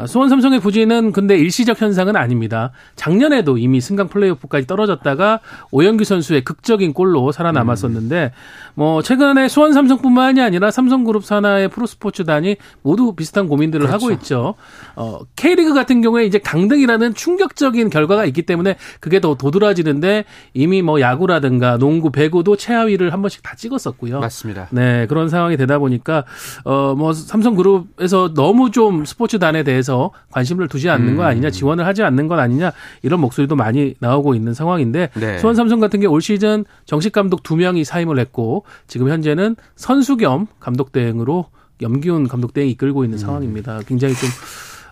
수원 0.08 0.30
삼성의 0.30 0.60
부진은 0.60 1.12
근데 1.14 1.38
일시적 1.38 1.82
현상은 1.82 2.16
아닙니다. 2.16 2.72
작년에도 2.96 3.58
이미 3.58 3.82
승강 3.82 4.10
플레이오프까지 4.10 4.68
떨어졌다가 4.68 5.40
오영규 5.72 6.04
선수의 6.04 6.44
극적인 6.44 6.94
골로 6.94 7.32
살아남았었는데 7.32 8.34
뭐 8.76 9.02
최근에 9.02 9.48
수원 9.48 9.74
삼성뿐만이 9.74 10.42
아니라 10.42 10.70
삼성그룹 10.72 11.24
산하의 11.26 11.70
프로스포츠단이 11.70 12.58
모두 12.82 13.14
비슷한 13.14 13.48
고민들을 13.48 13.88
그렇죠. 13.88 14.06
하고 14.06 14.14
있죠. 14.16 14.56
어, 14.96 15.20
K리그 15.36 15.74
같은 15.74 16.02
경우에 16.02 16.26
이제 16.26 16.40
강등이라는 16.40 17.14
충격적인 17.14 17.90
결과가 17.90 18.26
있기 18.26 18.44
때문에 18.44 18.76
그게 19.00 19.20
더 19.20 19.36
도드라지는데 19.36 20.26
이미 20.54 20.82
뭐 20.82 21.00
야구라든가 21.02 21.78
농구, 21.78 22.12
배구도 22.12 22.56
최하위를 22.58 23.14
한 23.14 23.22
번씩 23.22 23.44
다 23.44 23.56
찍었었고요. 23.56 24.20
맞습니다. 24.20 24.68
네, 24.72 25.08
그런 25.08 25.30
상황이 25.30 25.58
되다 25.58 25.80
보니까 25.80 26.26
어 26.66 26.90
뭐 27.00 27.14
삼성그룹에서 27.14 28.34
너무 28.34 28.72
좀 28.72 29.06
스포츠단에 29.06 29.64
대해서 29.70 30.12
관심을 30.32 30.68
두지 30.68 30.90
않는 30.90 31.16
거 31.16 31.22
음. 31.24 31.28
아니냐, 31.28 31.52
지원을 31.52 31.86
하지 31.86 32.04
않는 32.04 32.28
건 32.28 32.40
아니냐 32.40 32.72
이런 33.04 33.20
목소리도 33.22 33.56
많이 33.56 33.94
나오고 34.00 34.34
있는 34.36 34.54
상황인데 34.54 35.10
네. 35.14 35.38
수원 35.38 35.56
삼성 35.56 35.80
같은 35.80 36.00
게 36.00 36.08
올 36.10 36.22
시즌 36.22 36.66
정식 36.86 37.12
감독 37.14 37.44
두 37.44 37.56
명이 37.56 37.84
사임을 37.84 38.18
했고 38.20 38.64
지금 38.88 39.10
현재는 39.10 39.56
선수 39.76 40.18
겸 40.18 40.48
감독 40.60 40.92
대행으로 40.92 41.46
염기훈 41.82 42.28
감독 42.28 42.54
대행이 42.54 42.72
이끌고 42.74 43.04
있는 43.06 43.18
음. 43.18 43.20
상황입니다. 43.20 43.82
굉장히 43.88 44.16
좀 44.16 44.28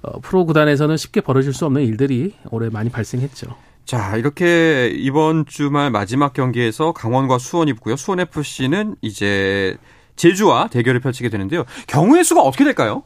어, 0.04 0.20
프로 0.22 0.46
구단에서는 0.46 0.96
쉽게 0.96 1.22
벌어질 1.22 1.54
수 1.54 1.66
없는 1.66 1.82
일들이 1.84 2.34
올해 2.52 2.70
많이 2.70 2.90
발생했죠. 2.90 3.48
자, 3.86 4.16
이렇게 4.18 4.92
이번 4.94 5.46
주말 5.46 5.90
마지막 5.92 6.34
경기에서 6.34 6.92
강원과 6.92 7.40
수원이 7.40 7.74
붙고요. 7.74 7.96
수원 7.96 8.20
FC는 8.20 8.96
이제 9.02 9.76
제주와 10.18 10.68
대결을 10.68 11.00
펼치게 11.00 11.30
되는데요. 11.30 11.64
경우의 11.88 12.24
수가 12.24 12.42
어떻게 12.42 12.64
될까요? 12.64 13.04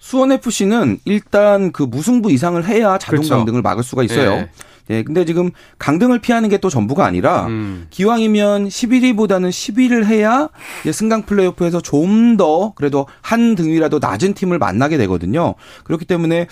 수원 0.00 0.32
FC는 0.32 0.98
일단 1.04 1.70
그 1.72 1.82
무승부 1.84 2.32
이상을 2.32 2.66
해야 2.66 2.98
자동 2.98 3.18
그렇죠. 3.20 3.36
강등을 3.36 3.62
막을 3.62 3.84
수가 3.84 4.02
있어요. 4.02 4.30
네. 4.34 4.50
네, 4.88 5.04
근데 5.04 5.24
지금 5.24 5.52
강등을 5.78 6.18
피하는 6.18 6.48
게 6.48 6.58
또 6.58 6.68
전부가 6.68 7.04
아니라 7.06 7.46
음. 7.46 7.86
기왕이면 7.90 8.68
11위보다는 8.68 9.50
10위를 9.50 10.04
해야 10.04 10.48
승강 10.90 11.22
플레이오프에서 11.26 11.80
좀 11.80 12.36
더 12.36 12.72
그래도 12.74 13.06
한 13.22 13.54
등위라도 13.54 13.98
낮은 14.00 14.34
팀을 14.34 14.58
만나게 14.58 14.96
되거든요. 14.98 15.54
그렇기 15.84 16.04
때문에 16.06 16.46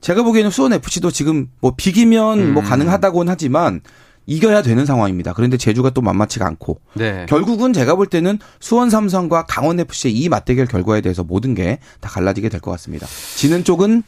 제가 0.00 0.22
보기에는 0.22 0.50
수원 0.50 0.72
FC도 0.72 1.10
지금 1.10 1.48
뭐 1.60 1.74
비기면 1.76 2.38
음. 2.40 2.54
뭐 2.54 2.62
가능하다고는 2.62 3.30
하지만 3.30 3.80
이겨야 4.26 4.62
되는 4.62 4.84
상황입니다. 4.84 5.32
그런데 5.32 5.56
제주가 5.56 5.90
또 5.90 6.02
만만치가 6.02 6.46
않고 6.46 6.80
네. 6.94 7.26
결국은 7.28 7.72
제가 7.72 7.94
볼 7.94 8.06
때는 8.06 8.38
수원 8.60 8.90
삼성과 8.90 9.46
강원 9.46 9.78
FC의 9.80 10.14
이 10.14 10.28
맞대결 10.28 10.66
결과에 10.66 11.00
대해서 11.00 11.22
모든 11.24 11.54
게 11.54 11.78
다 12.00 12.08
갈라지게 12.10 12.48
될 12.48 12.60
것 12.60 12.70
같습니다. 12.72 13.06
지는 13.36 13.62
쪽은 13.64 14.02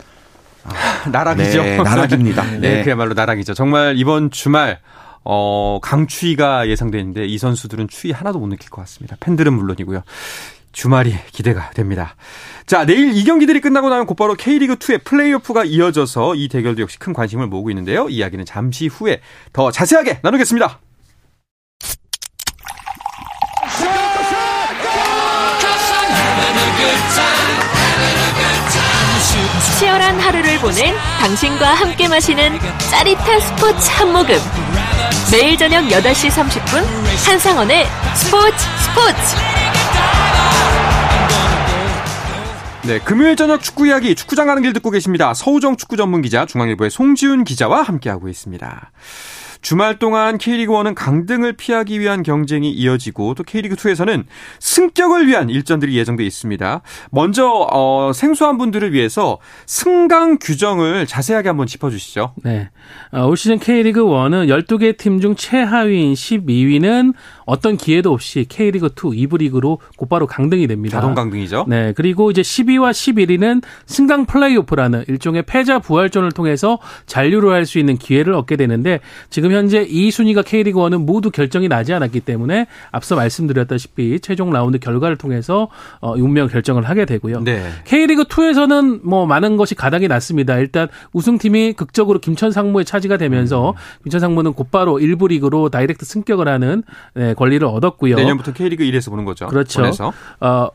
아, 0.64 1.08
나락이죠. 1.10 1.62
네, 1.62 1.76
나락입니다. 1.78 2.42
네, 2.58 2.58
네, 2.58 2.84
그야말로 2.84 3.14
나락이죠. 3.14 3.54
정말 3.54 3.96
이번 3.96 4.30
주말 4.30 4.80
어, 5.24 5.78
강추위가 5.82 6.68
예상되는데 6.68 7.26
이 7.26 7.38
선수들은 7.38 7.88
추위 7.88 8.12
하나도 8.12 8.38
못 8.38 8.46
느낄 8.48 8.70
것 8.70 8.80
같습니다. 8.82 9.16
팬들은 9.20 9.52
물론이고요. 9.52 10.02
주말이 10.72 11.14
기대가 11.32 11.70
됩니다. 11.70 12.16
자, 12.66 12.84
내일 12.84 13.16
이 13.16 13.24
경기들이 13.24 13.60
끝나고 13.60 13.88
나면 13.88 14.06
곧바로 14.06 14.34
K리그2의 14.34 15.04
플레이오프가 15.04 15.64
이어져서 15.64 16.34
이 16.34 16.48
대결도 16.48 16.82
역시 16.82 16.98
큰 16.98 17.12
관심을 17.12 17.46
모으고 17.46 17.70
있는데요. 17.70 18.08
이야기는 18.08 18.44
잠시 18.44 18.86
후에 18.86 19.20
더 19.52 19.70
자세하게 19.70 20.20
나누겠습니다. 20.22 20.80
치열한 29.78 30.18
하루를 30.18 30.58
보낸 30.58 30.94
당신과 31.20 31.74
함께 31.74 32.08
마시는 32.08 32.58
짜릿한 32.90 33.40
스포츠 33.40 33.90
한 33.92 34.12
모금. 34.12 34.36
매일 35.30 35.56
저녁 35.56 35.84
8시 35.84 36.30
30분 36.30 36.84
한상원의 37.26 37.86
스포츠 38.14 38.56
스포츠. 38.82 39.57
네, 42.86 42.98
금요일 43.00 43.36
저녁 43.36 43.60
축구 43.60 43.86
이야기 43.86 44.14
축구장 44.14 44.46
가는 44.46 44.62
길 44.62 44.72
듣고 44.72 44.90
계십니다. 44.90 45.34
서우정 45.34 45.76
축구 45.76 45.96
전문 45.96 46.22
기자 46.22 46.46
중앙일보의 46.46 46.90
송지훈 46.90 47.44
기자와 47.44 47.82
함께하고 47.82 48.28
있습니다. 48.28 48.92
주말 49.60 49.98
동안 49.98 50.38
K리그 50.38 50.72
1은 50.72 50.94
강등을 50.94 51.54
피하기 51.54 51.98
위한 51.98 52.22
경쟁이 52.22 52.70
이어지고 52.70 53.34
또 53.34 53.42
K리그 53.42 53.74
2에서는 53.74 54.24
승격을 54.60 55.26
위한 55.26 55.50
일전들이 55.50 55.96
예정돼 55.96 56.24
있습니다. 56.24 56.80
먼저 57.10 57.66
어, 57.72 58.12
생소한 58.14 58.56
분들을 58.56 58.92
위해서 58.92 59.38
승강 59.66 60.38
규정을 60.40 61.08
자세하게 61.08 61.48
한번 61.48 61.66
짚어주시죠. 61.66 62.34
네. 62.44 62.70
어, 63.10 63.26
올 63.26 63.36
시즌 63.36 63.58
K리그 63.58 64.00
1은 64.04 64.46
12개 64.66 64.96
팀 64.96 65.18
중 65.20 65.34
최하위인 65.34 66.14
12위는 66.14 67.12
어떤 67.48 67.76
기회도 67.78 68.12
없이 68.12 68.44
K리그 68.48 68.86
2 68.88 69.26
2부 69.26 69.38
리그로 69.38 69.78
곧바로 69.96 70.26
강등이 70.26 70.66
됩니다. 70.66 70.98
자동 70.98 71.14
강등이죠. 71.14 71.64
네. 71.66 71.92
그리고 71.96 72.30
이제 72.30 72.42
12와 72.42 72.90
11위는 72.90 73.62
승강 73.86 74.26
플레이오프라는 74.26 75.04
일종의 75.08 75.44
패자 75.44 75.78
부활전을 75.78 76.32
통해서 76.32 76.78
잔류를 77.06 77.52
할 77.52 77.68
수 77.68 77.78
있는 77.78 77.98
기회를 77.98 78.32
얻게 78.32 78.56
되는데 78.56 79.00
지금 79.30 79.52
현재 79.52 79.82
이 79.82 80.10
순위가 80.10 80.42
K리그 80.42 80.78
1은 80.80 81.04
모두 81.04 81.30
결정이 81.30 81.68
나지 81.68 81.92
않았기 81.92 82.20
때문에 82.20 82.66
앞서 82.90 83.14
말씀드렸다시피 83.14 84.20
최종 84.20 84.50
라운드 84.50 84.78
결과를 84.78 85.16
통해서 85.16 85.68
어, 86.00 86.14
운명 86.14 86.48
결정을 86.48 86.88
하게 86.88 87.04
되고요. 87.04 87.40
네. 87.44 87.62
K리그 87.84 88.24
2에서는 88.24 89.00
뭐 89.04 89.26
많은 89.26 89.56
것이 89.56 89.74
가닥이 89.74 90.08
났습니다. 90.08 90.56
일단 90.58 90.88
우승팀이 91.12 91.74
극적으로 91.74 92.18
김천 92.18 92.50
상무의 92.50 92.84
차지가 92.84 93.16
되면서 93.18 93.70
음. 93.70 93.74
김천 94.04 94.20
상무는 94.20 94.54
곧바로 94.54 94.98
일부 94.98 95.28
리그로 95.28 95.68
direct 95.68 96.04
승격을 96.04 96.48
하는 96.48 96.82
네, 97.14 97.34
권리를 97.38 97.66
얻었고요. 97.66 98.16
내년부터 98.16 98.52
K리그 98.52 98.82
1에서 98.82 99.10
보는 99.10 99.24
거죠. 99.24 99.46
그렇죠. 99.46 100.12
어, 100.40 100.70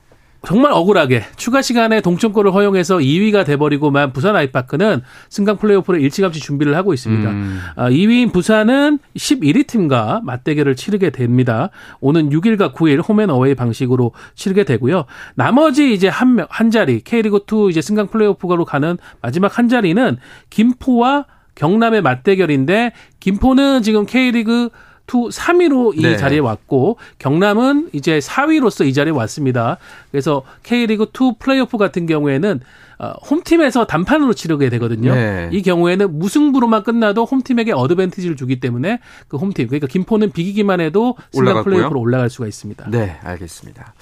정말 0.45 0.71
억울하게 0.73 1.23
추가 1.36 1.62
시간에 1.62 2.02
동점골을 2.02 2.54
허용해서 2.54 2.97
2위가 2.97 3.45
돼버리고만 3.45 4.12
부산 4.12 4.36
아이파크는 4.36 5.02
승강 5.30 5.58
플레이오프를 5.58 6.02
일찌감치 6.02 6.39
준비를 6.41 6.76
하고 6.76 6.93
있습니다. 6.93 7.30
음. 7.30 7.60
2위인 7.78 8.30
아, 8.30 8.32
부산은 8.32 8.99
11위 9.15 9.67
팀과 9.67 10.21
맞대결을 10.23 10.76
치르게 10.76 11.12
됩니다. 11.12 11.69
오는 12.02 12.30
6일과 12.30 12.73
9일 12.73 13.08
홈앤 13.08 13.30
어웨이 13.30 13.56
방식으로 13.56 14.12
치르게 14.36 14.65
되고요. 14.65 15.06
나머지 15.36 15.93
이제 15.93 16.10
한, 16.10 16.36
명, 16.36 16.45
한 16.49 16.71
자리 16.71 17.02
K리그 17.02 17.45
2 17.49 17.69
이제 17.69 17.82
승강 17.82 18.08
플레이오프로 18.08 18.65
가는 18.65 18.97
마지막 19.21 19.58
한 19.58 19.69
자리는 19.69 20.17
김포와 20.49 21.26
경남의 21.56 22.02
맞대결인데 22.02 22.91
김포는 23.21 23.82
지금 23.82 24.06
K리그 24.06 24.69
two 25.05 25.29
3위로 25.29 25.97
이 25.97 26.01
네. 26.01 26.17
자리에 26.17 26.39
왔고 26.39 26.97
경남은 27.19 27.89
이제 27.93 28.19
4위로서 28.19 28.85
이 28.87 28.93
자리에 28.93 29.11
왔습니다. 29.13 29.77
그래서 30.11 30.43
K리그 30.63 31.11
2 31.13 31.33
플레이오프 31.39 31.77
같은 31.77 32.05
경우에는 32.05 32.61
어, 32.99 33.11
홈팀에서 33.29 33.85
단판으로 33.85 34.33
치르게 34.33 34.69
되거든요. 34.69 35.13
네. 35.13 35.49
이 35.51 35.61
경우에는 35.61 36.17
무승부로만 36.19 36.83
끝나도 36.83 37.25
홈팀에게 37.25 37.73
어드밴티지를 37.73 38.35
주기 38.35 38.59
때문에 38.59 38.99
그 39.27 39.37
홈팀 39.37 39.67
그러니까 39.67 39.87
김포는 39.87 40.31
비기기만 40.31 40.79
해도 40.79 41.17
승강 41.31 41.63
플레이오프로 41.63 41.99
올라갈 41.99 42.29
수가 42.29 42.47
있습니다. 42.47 42.89
네, 42.91 43.17
알겠습니다. 43.23 43.93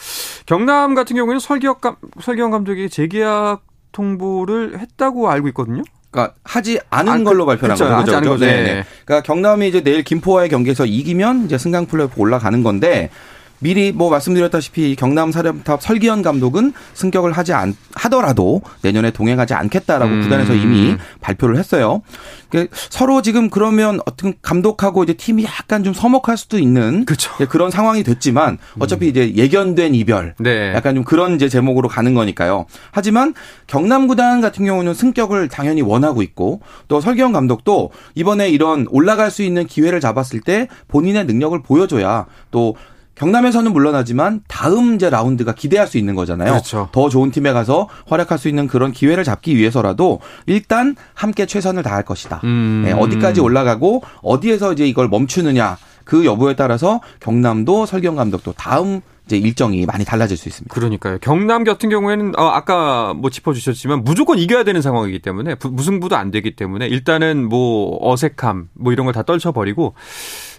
경남 0.45 0.93
같은 0.93 1.15
경우에는 1.15 1.39
설기혁 1.39 1.81
감, 1.81 1.95
설기현 2.19 2.51
감독이 2.51 2.89
재계약 2.89 3.63
통보를 3.91 4.79
했다고 4.79 5.29
알고 5.29 5.47
있거든요. 5.49 5.83
그러니까 6.12 6.36
하지 6.43 6.80
않은 6.89 7.12
아, 7.12 7.17
그, 7.17 7.24
걸로 7.24 7.45
발표한 7.45 7.76
그렇죠. 7.76 7.95
거죠. 7.95 8.15
하지 8.17 8.28
거죠. 8.28 8.45
네. 8.45 8.63
네. 8.63 8.86
그러니까 9.06 9.26
경남이 9.26 9.67
이제 9.67 9.82
내일 9.82 10.04
김포와의 10.04 10.50
경기에서 10.50 10.86
이기면 10.86 11.45
이제 11.45 11.58
승강 11.58 11.86
플레이오프 11.88 12.19
올라가는 12.19 12.62
건데 12.62 13.10
미리 13.62 13.91
뭐 13.91 14.10
말씀드렸다시피 14.10 14.95
경남 14.95 15.32
사령탑 15.32 15.82
설기현 15.82 16.24
감독은 16.24 16.74
승격을 16.95 17.32
하지 17.32 17.54
않, 17.54 17.76
하더라도 17.93 18.62
내년에 18.82 19.12
동행하지 19.12 19.54
않겠다라고 19.54 20.12
음. 20.12 20.21
구단에서 20.24 20.54
이미 20.54 20.97
발표를 21.21 21.58
했어요. 21.58 22.02
그러니까 22.50 22.76
서로 22.89 23.21
지금 23.21 23.50
그러면 23.50 24.00
어떤 24.06 24.34
감독하고 24.41 25.04
이제 25.04 25.13
팀이 25.13 25.45
약간 25.45 25.84
좀 25.84 25.93
서먹할 25.93 26.38
수도 26.38 26.58
있는 26.58 27.06
그쵸. 27.06 27.32
예, 27.39 27.45
그런 27.45 27.71
상황이 27.71 28.04
됐지만 28.04 28.58
어차피 28.80 29.08
이제 29.08 29.34
예견된 29.36 29.95
이별 29.95 30.34
네. 30.39 30.74
약간 30.74 30.95
좀 30.95 31.04
그런 31.04 31.36
이제 31.36 31.47
제목으로 31.47 31.88
가는 31.88 32.13
거니까요. 32.13 32.65
하지만 32.91 33.34
경남 33.67 34.08
구단 34.08 34.41
같은 34.41 34.65
경우는 34.65 34.93
승격을 34.95 35.47
당연히 35.50 35.82
원하고 35.82 36.24
있고 36.24 36.62
또 36.88 37.00
설기현 37.00 37.32
감독도 37.32 37.91
이번에 38.15 38.50
이런 38.50 38.88
올라갈 38.89 39.30
수 39.30 39.43
있는 39.43 39.67
기회를 39.67 40.00
잡았을 40.00 40.41
때 40.41 40.67
본인의 40.88 41.26
능력을 41.26 41.62
보여줘야 41.62 42.26
또 42.50 42.76
경남에서는 43.25 43.71
물론하지만 43.71 44.41
다음 44.47 44.95
이제 44.95 45.10
라운드가 45.10 45.53
기대할 45.53 45.86
수 45.88 45.99
있는 45.99 46.15
거잖아요. 46.15 46.49
그렇죠. 46.53 46.89
더 46.91 47.07
좋은 47.07 47.29
팀에 47.29 47.53
가서 47.53 47.88
활약할 48.07 48.39
수 48.39 48.49
있는 48.49 48.65
그런 48.67 48.91
기회를 48.91 49.23
잡기 49.23 49.55
위해서라도 49.55 50.19
일단 50.47 50.95
함께 51.13 51.45
최선을 51.45 51.84
다할 51.84 52.03
것이다. 52.03 52.41
음. 52.43 52.81
네, 52.84 52.93
어디까지 52.93 53.39
올라가고 53.39 54.01
어디에서 54.23 54.73
이제 54.73 54.88
이걸 54.88 55.07
멈추느냐 55.07 55.77
그 56.03 56.25
여부에 56.25 56.55
따라서 56.55 56.99
경남도 57.19 57.86
설경 57.86 58.15
감독도 58.15 58.53
다음 58.53 59.01
이제 59.27 59.38
일정이 59.38 59.86
많이 59.86 60.03
달라질 60.03 60.36
수 60.36 60.49
있습니다. 60.49 60.73
그러니까요. 60.73 61.19
경남 61.21 61.63
같은 61.63 61.89
경우에는 61.89 62.34
어, 62.39 62.47
아까 62.47 63.13
뭐 63.13 63.29
짚어주셨지만 63.29 64.03
무조건 64.03 64.39
이겨야 64.39 64.63
되는 64.63 64.81
상황이기 64.81 65.19
때문에 65.19 65.55
부- 65.55 65.69
무승부도 65.69 66.15
안 66.17 66.31
되기 66.31 66.55
때문에 66.55 66.88
일단은 66.88 67.47
뭐 67.47 67.97
어색함 68.01 68.69
뭐 68.73 68.91
이런 68.91 69.05
걸 69.05 69.13
다 69.13 69.21
떨쳐버리고 69.21 69.93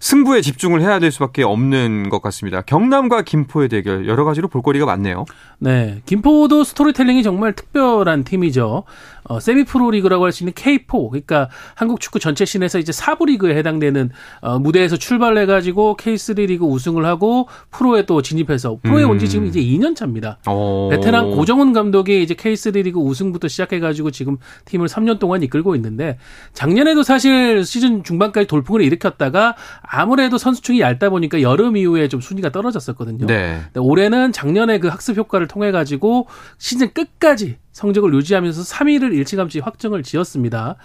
승부에 0.03 0.41
집중을 0.41 0.83
해야 0.83 0.99
될 0.99 1.13
수밖에 1.13 1.45
없는 1.45 2.09
것 2.09 2.21
같습니다. 2.23 2.61
경남과 2.63 3.23
김포의 3.23 3.69
대결 3.69 4.09
여러 4.09 4.25
가지로 4.25 4.49
볼거리가 4.49 4.85
많네요. 4.85 5.27
네. 5.61 6.03
김포도 6.07 6.65
스토리텔링이 6.65 7.23
정말 7.23 7.53
특별한 7.53 8.25
팀이죠. 8.25 8.83
어, 9.25 9.39
세미 9.39 9.63
프로 9.63 9.93
리그라고 9.93 10.25
할 10.25 10.33
수 10.33 10.43
있는 10.43 10.55
K4. 10.55 11.11
그러니까 11.11 11.49
한국 11.77 12.01
축구 12.01 12.19
전체 12.19 12.45
scene에서 12.45 12.81
이제 12.81 12.91
사부 12.91 13.27
리그에 13.27 13.55
해당되는 13.57 14.11
어, 14.41 14.59
무대에서 14.59 14.97
출발해 14.97 15.47
가지고 15.47 15.97
K3 15.97 16.47
리그 16.47 16.65
우승을 16.65 17.05
하고 17.05 17.49
프로에 17.71 18.05
또 18.05 18.23
진입해서 18.23 18.79
프로에 18.83 19.05
온지 19.05 19.29
지금 19.29 19.47
이제 19.47 19.61
2년 19.61 19.95
차입니다. 19.95 20.39
어. 20.47 20.89
베테랑 20.91 21.31
고정운 21.31 21.73
감독이 21.73 22.23
이제 22.23 22.35
K3 22.35 22.83
리그 22.83 22.99
우승부터 22.99 23.47
시작해 23.47 23.79
가지고 23.79 24.11
지금 24.11 24.39
팀을 24.65 24.89
3년 24.89 25.21
동안 25.21 25.43
이끌고 25.45 25.77
있는데 25.77 26.19
작년에도 26.55 27.05
사실 27.05 27.65
시즌 27.65 28.03
중반까지 28.03 28.49
돌풍을 28.49 28.81
일으켰다가 28.83 29.55
아무래도 29.95 30.39
선수층이 30.39 30.81
얇다 30.81 31.11
보니까 31.11 31.43
여름 31.43 31.77
이후에 31.77 32.09
좀 32.09 32.23
순위가 32.23 32.51
떨어졌었거든요. 32.51 33.27
네. 33.27 33.61
올해는 33.77 34.33
작년에 34.33 34.79
그 34.79 34.89
학습 34.89 35.19
효과를 35.19 35.49
통해 35.49 35.71
가지고 35.71 36.29
시즌 36.57 36.95
끝까지 36.95 37.59
성적을 37.73 38.13
유지하면서 38.15 38.63
3위를 38.63 39.15
일찌감치 39.15 39.61
확정을 39.61 40.03
지었습니다. 40.03 40.77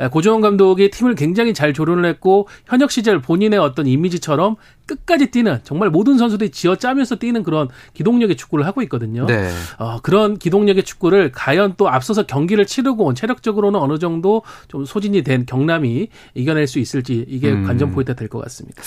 에, 0.00 0.08
고정원 0.08 0.40
감독이 0.42 0.90
팀을 0.90 1.14
굉장히 1.14 1.54
잘 1.54 1.72
조련을 1.72 2.04
했고 2.06 2.48
현역 2.66 2.90
시절 2.90 3.20
본인의 3.20 3.58
어떤 3.58 3.86
이미지처럼 3.86 4.56
끝까지 4.86 5.28
뛰는 5.30 5.60
정말 5.64 5.88
모든 5.88 6.18
선수들이 6.18 6.50
지어 6.50 6.76
짜면서 6.76 7.16
뛰는 7.16 7.42
그런 7.42 7.68
기동력의 7.94 8.36
축구를 8.36 8.66
하고 8.66 8.82
있거든요. 8.82 9.24
네. 9.26 9.50
어, 9.78 10.00
그런 10.02 10.36
기동력의 10.38 10.82
축구를 10.84 11.32
과연 11.32 11.74
또 11.78 11.88
앞서서 11.88 12.26
경기를 12.26 12.66
치르고 12.66 13.04
온 13.04 13.14
체력적으로는 13.14 13.80
어느 13.80 13.98
정도 13.98 14.42
좀 14.68 14.84
소진이 14.84 15.22
된 15.22 15.46
경남이 15.46 16.08
이겨낼 16.34 16.66
수 16.66 16.78
있을지 16.78 17.24
이게 17.28 17.50
음. 17.52 17.64
관전 17.64 17.92
포인트가 17.92 18.16
될것 18.16 18.42
같습니다. 18.44 18.82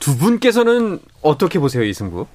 두 0.00 0.16
분께서는 0.16 0.98
어떻게 1.22 1.58
보세요 1.58 1.84
이 1.84 1.92
승부? 1.92 2.26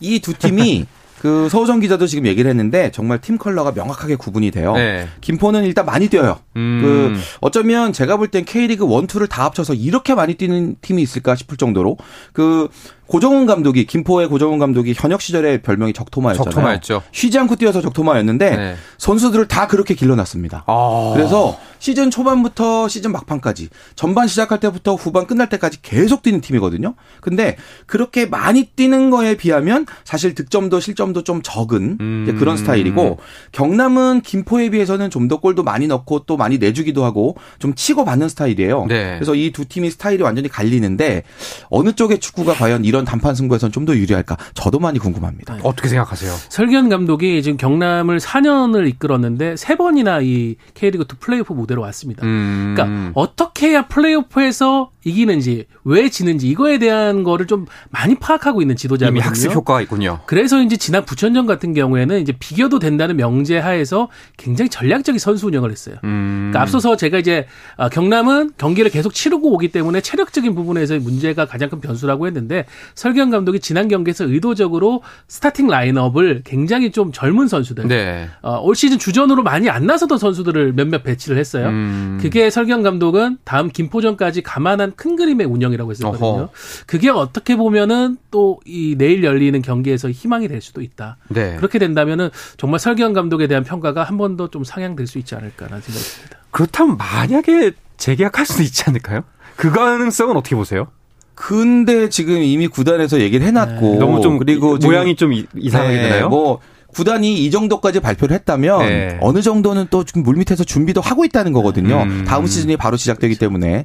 이 0.00 0.20
두 0.20 0.32
팀이 0.34 0.86
그 1.20 1.50
서우정 1.50 1.80
기자도 1.80 2.06
지금 2.06 2.26
얘기를 2.26 2.48
했는데 2.48 2.90
정말 2.92 3.20
팀 3.20 3.36
컬러가 3.36 3.72
명확하게 3.72 4.16
구분이 4.16 4.50
돼요. 4.52 4.72
네. 4.72 5.06
김포는 5.20 5.64
일단 5.64 5.84
많이 5.84 6.08
뛰어요. 6.08 6.38
음. 6.56 6.80
그 6.82 7.20
어쩌면 7.42 7.92
제가 7.92 8.16
볼 8.16 8.28
땐 8.30 8.44
K리그 8.46 8.84
1, 8.84 9.06
2를 9.06 9.28
다 9.28 9.44
합쳐서 9.44 9.74
이렇게 9.74 10.14
많이 10.14 10.34
뛰는 10.34 10.76
팀이 10.80 11.02
있을까 11.02 11.34
싶을 11.34 11.58
정도로 11.58 11.98
그 12.32 12.68
고정훈 13.10 13.44
감독이 13.46 13.86
김포의 13.86 14.28
고정훈 14.28 14.60
감독이 14.60 14.94
현역 14.96 15.20
시절에 15.20 15.62
별명이 15.62 15.92
적토마였잖아요. 15.92 16.50
적토마였죠. 16.52 17.02
쉬지 17.10 17.38
않고 17.40 17.56
뛰어서 17.56 17.80
적토마였는데 17.80 18.56
네. 18.56 18.76
선수들을 18.98 19.48
다 19.48 19.66
그렇게 19.66 19.94
길러놨습니다. 19.94 20.62
아. 20.66 21.12
그래서 21.16 21.58
시즌 21.80 22.10
초반부터 22.10 22.88
시즌 22.88 23.10
막판까지 23.10 23.70
전반 23.96 24.28
시작할 24.28 24.60
때부터 24.60 24.94
후반 24.94 25.26
끝날 25.26 25.48
때까지 25.48 25.80
계속 25.82 26.22
뛰는 26.22 26.40
팀이거든요. 26.42 26.94
근데 27.20 27.56
그렇게 27.86 28.26
많이 28.26 28.64
뛰는 28.64 29.10
거에 29.10 29.34
비하면 29.36 29.86
사실 30.04 30.34
득점도 30.34 30.78
실점도 30.78 31.24
좀 31.24 31.40
적은 31.42 31.96
음. 32.00 32.36
그런 32.38 32.56
스타일이고 32.58 33.18
경남은 33.52 34.20
김포에 34.20 34.70
비해서는 34.70 35.08
좀 35.10 35.30
더 35.30 35.38
골도 35.38 35.62
많이 35.62 35.86
넣고 35.86 36.24
또 36.26 36.36
많이 36.36 36.58
내주기도 36.58 37.04
하고 37.04 37.36
좀 37.60 37.72
치고 37.74 38.04
받는 38.04 38.28
스타일이에요. 38.28 38.86
네. 38.88 39.14
그래서 39.14 39.34
이 39.36 39.52
두 39.52 39.64
팀이 39.64 39.90
스타일이 39.90 40.22
완전히 40.24 40.48
갈리는데 40.48 41.22
어느 41.68 41.92
쪽의 41.92 42.18
축구가 42.18 42.54
과연 42.54 42.84
이런 42.84 42.99
단판 43.04 43.34
승부에서는 43.34 43.72
좀 43.72 43.80
더 43.80 43.96
유리할까? 43.96 44.36
저도 44.54 44.78
많이 44.78 44.98
궁금합니다. 44.98 45.56
어떻게 45.62 45.88
생각하세요? 45.88 46.32
설기현 46.50 46.90
감독이 46.90 47.42
지금 47.42 47.56
경남을 47.56 48.18
4년을 48.18 48.86
이끌었는데 48.88 49.56
세 49.56 49.74
번이나 49.76 50.20
이 50.20 50.56
K리그 50.74 51.04
2 51.10 51.16
플레이오프 51.18 51.52
무대로 51.54 51.80
왔습니다. 51.82 52.26
음. 52.26 52.74
그러니까 52.76 53.12
어떻게 53.14 53.68
해야 53.70 53.86
플레이오프에서 53.88 54.90
이기는지 55.04 55.66
왜 55.84 56.08
지는지 56.08 56.48
이거에 56.48 56.78
대한 56.78 57.22
거를 57.22 57.46
좀 57.46 57.66
많이 57.90 58.14
파악하고 58.14 58.60
있는 58.60 58.76
지도자거든요. 58.76 59.18
이미 59.18 59.20
학습 59.20 59.54
효과가 59.54 59.80
있군요. 59.82 60.20
그래서 60.26 60.60
이제 60.62 60.76
지난 60.76 61.04
부천전 61.04 61.46
같은 61.46 61.72
경우에는 61.72 62.20
이제 62.20 62.32
비교도 62.38 62.78
된다는 62.78 63.16
명제 63.16 63.58
하에서 63.58 64.08
굉장히 64.36 64.68
전략적인 64.68 65.18
선수 65.18 65.46
운영을 65.46 65.70
했어요. 65.70 65.96
음. 66.04 66.48
그러니까 66.50 66.62
앞서서 66.62 66.96
제가 66.96 67.18
이제 67.18 67.46
아, 67.76 67.88
경남은 67.88 68.52
경기를 68.58 68.90
계속 68.90 69.14
치르고 69.14 69.52
오기 69.54 69.68
때문에 69.68 70.00
체력적인 70.00 70.54
부분에서의 70.54 71.00
문제가 71.00 71.46
가장 71.46 71.70
큰 71.70 71.80
변수라고 71.80 72.26
했는데 72.26 72.66
설기현 72.94 73.30
감독이 73.30 73.60
지난 73.60 73.88
경기에서 73.88 74.24
의도적으로 74.24 75.02
스타팅 75.28 75.68
라인업을 75.68 76.42
굉장히 76.44 76.90
좀 76.90 77.12
젊은 77.12 77.48
선수들 77.48 77.88
네. 77.88 78.28
어, 78.42 78.60
올 78.60 78.74
시즌 78.74 78.98
주전으로 78.98 79.42
많이 79.42 79.70
안 79.70 79.86
나서던 79.86 80.18
선수들을 80.18 80.72
몇몇 80.74 81.02
배치를 81.02 81.38
했어요. 81.38 81.68
음. 81.68 82.18
그게 82.20 82.50
설기현 82.50 82.82
감독은 82.82 83.38
다음 83.44 83.68
김포전까지 83.68 84.42
감안한 84.42 84.89
큰 84.96 85.16
그림의 85.16 85.46
운영이라고 85.46 85.90
했었거든요. 85.90 86.26
어허. 86.28 86.48
그게 86.86 87.08
어떻게 87.10 87.56
보면은 87.56 88.16
또 88.30 88.58
이 88.66 88.94
내일 88.98 89.24
열리는 89.24 89.60
경기에서 89.62 90.10
희망이 90.10 90.48
될 90.48 90.60
수도 90.60 90.80
있다. 90.82 91.16
네. 91.28 91.56
그렇게 91.56 91.78
된다면은 91.78 92.30
정말 92.56 92.78
설경 92.80 93.12
감독에 93.12 93.46
대한 93.46 93.64
평가가 93.64 94.02
한 94.04 94.16
번 94.18 94.36
더 94.36 94.48
좀 94.48 94.64
상향될 94.64 95.06
수 95.06 95.18
있지 95.18 95.34
않을까라는 95.34 95.80
생각이 95.82 96.04
듭니다. 96.04 96.38
그렇다면 96.50 96.96
만약에 96.96 97.72
재계약할 97.96 98.44
수도 98.46 98.62
있지 98.62 98.84
않을까요? 98.86 99.22
그 99.56 99.70
가능성은 99.70 100.36
어떻게 100.36 100.56
보세요? 100.56 100.86
근데 101.34 102.08
지금 102.10 102.42
이미 102.42 102.68
구단에서 102.68 103.20
얘기를 103.20 103.46
해놨고 103.46 103.92
네. 103.92 103.98
너무 103.98 104.20
좀 104.20 104.38
그리고 104.38 104.78
지금 104.78 104.92
모양이 104.92 105.16
좀 105.16 105.32
이- 105.32 105.46
이상하게 105.56 105.96
네, 105.96 106.02
되나요? 106.02 106.28
뭐 106.28 106.60
구단이 106.92 107.44
이 107.44 107.50
정도까지 107.50 108.00
발표를 108.00 108.34
했다면 108.34 108.78
네. 108.80 109.18
어느 109.20 109.40
정도는 109.42 109.86
또 109.90 110.04
지금 110.04 110.22
물밑에서 110.22 110.64
준비도 110.64 111.00
하고 111.00 111.24
있다는 111.24 111.52
거거든요. 111.52 112.02
음. 112.02 112.24
다음 112.26 112.46
시즌이 112.46 112.76
바로 112.76 112.96
시작되기 112.96 113.36
때문에 113.38 113.84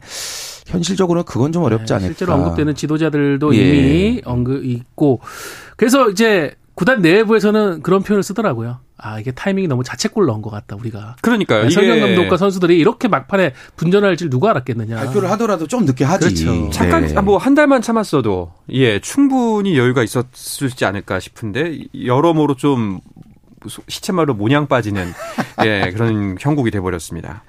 현실적으로는 0.65 1.25
그건 1.25 1.51
좀 1.51 1.63
어렵지 1.63 1.93
않을까. 1.93 2.07
네, 2.07 2.13
실제로 2.13 2.33
언급되는 2.33 2.75
지도자들도 2.75 3.55
예. 3.55 3.59
이미 3.59 4.21
언급 4.25 4.65
있고 4.65 5.21
그래서 5.77 6.09
이제 6.09 6.53
구단 6.73 7.01
내부에서는 7.01 7.81
그런 7.83 8.03
표현을 8.03 8.23
쓰더라고요. 8.23 8.79
아 8.97 9.19
이게 9.19 9.31
타이밍이 9.31 9.67
너무 9.67 9.83
자책골 9.83 10.25
넣은 10.25 10.41
것 10.41 10.49
같다 10.49 10.75
우리가. 10.77 11.17
그러니까요. 11.21 11.69
설기현 11.69 12.05
감독과 12.05 12.37
선수들이 12.37 12.77
이렇게 12.77 13.07
막판에 13.07 13.53
분전할 13.75 14.17
줄 14.17 14.29
누가 14.29 14.49
알았겠느냐. 14.51 14.95
발표를 14.95 15.29
하더라도 15.31 15.67
좀 15.67 15.85
늦게 15.85 16.03
하지. 16.03 16.45
그렇죠. 16.45 16.69
잠깐 16.71 17.05
네. 17.05 17.21
뭐 17.21 17.41
한 17.41 17.55
달만 17.55 17.81
참았어도 17.81 18.51
예 18.71 18.99
충분히 18.99 19.77
여유가 19.77 20.01
있었을지 20.03 20.85
않을까 20.85 21.19
싶은데 21.19 21.79
여러모로 22.05 22.55
좀 22.55 22.99
소- 22.99 23.01
시체말로 23.87 24.33
모냥 24.33 24.67
빠지는 24.67 25.13
예 25.65 25.91
그런 25.93 26.37
형국이 26.39 26.71
돼버렸습니다. 26.71 27.43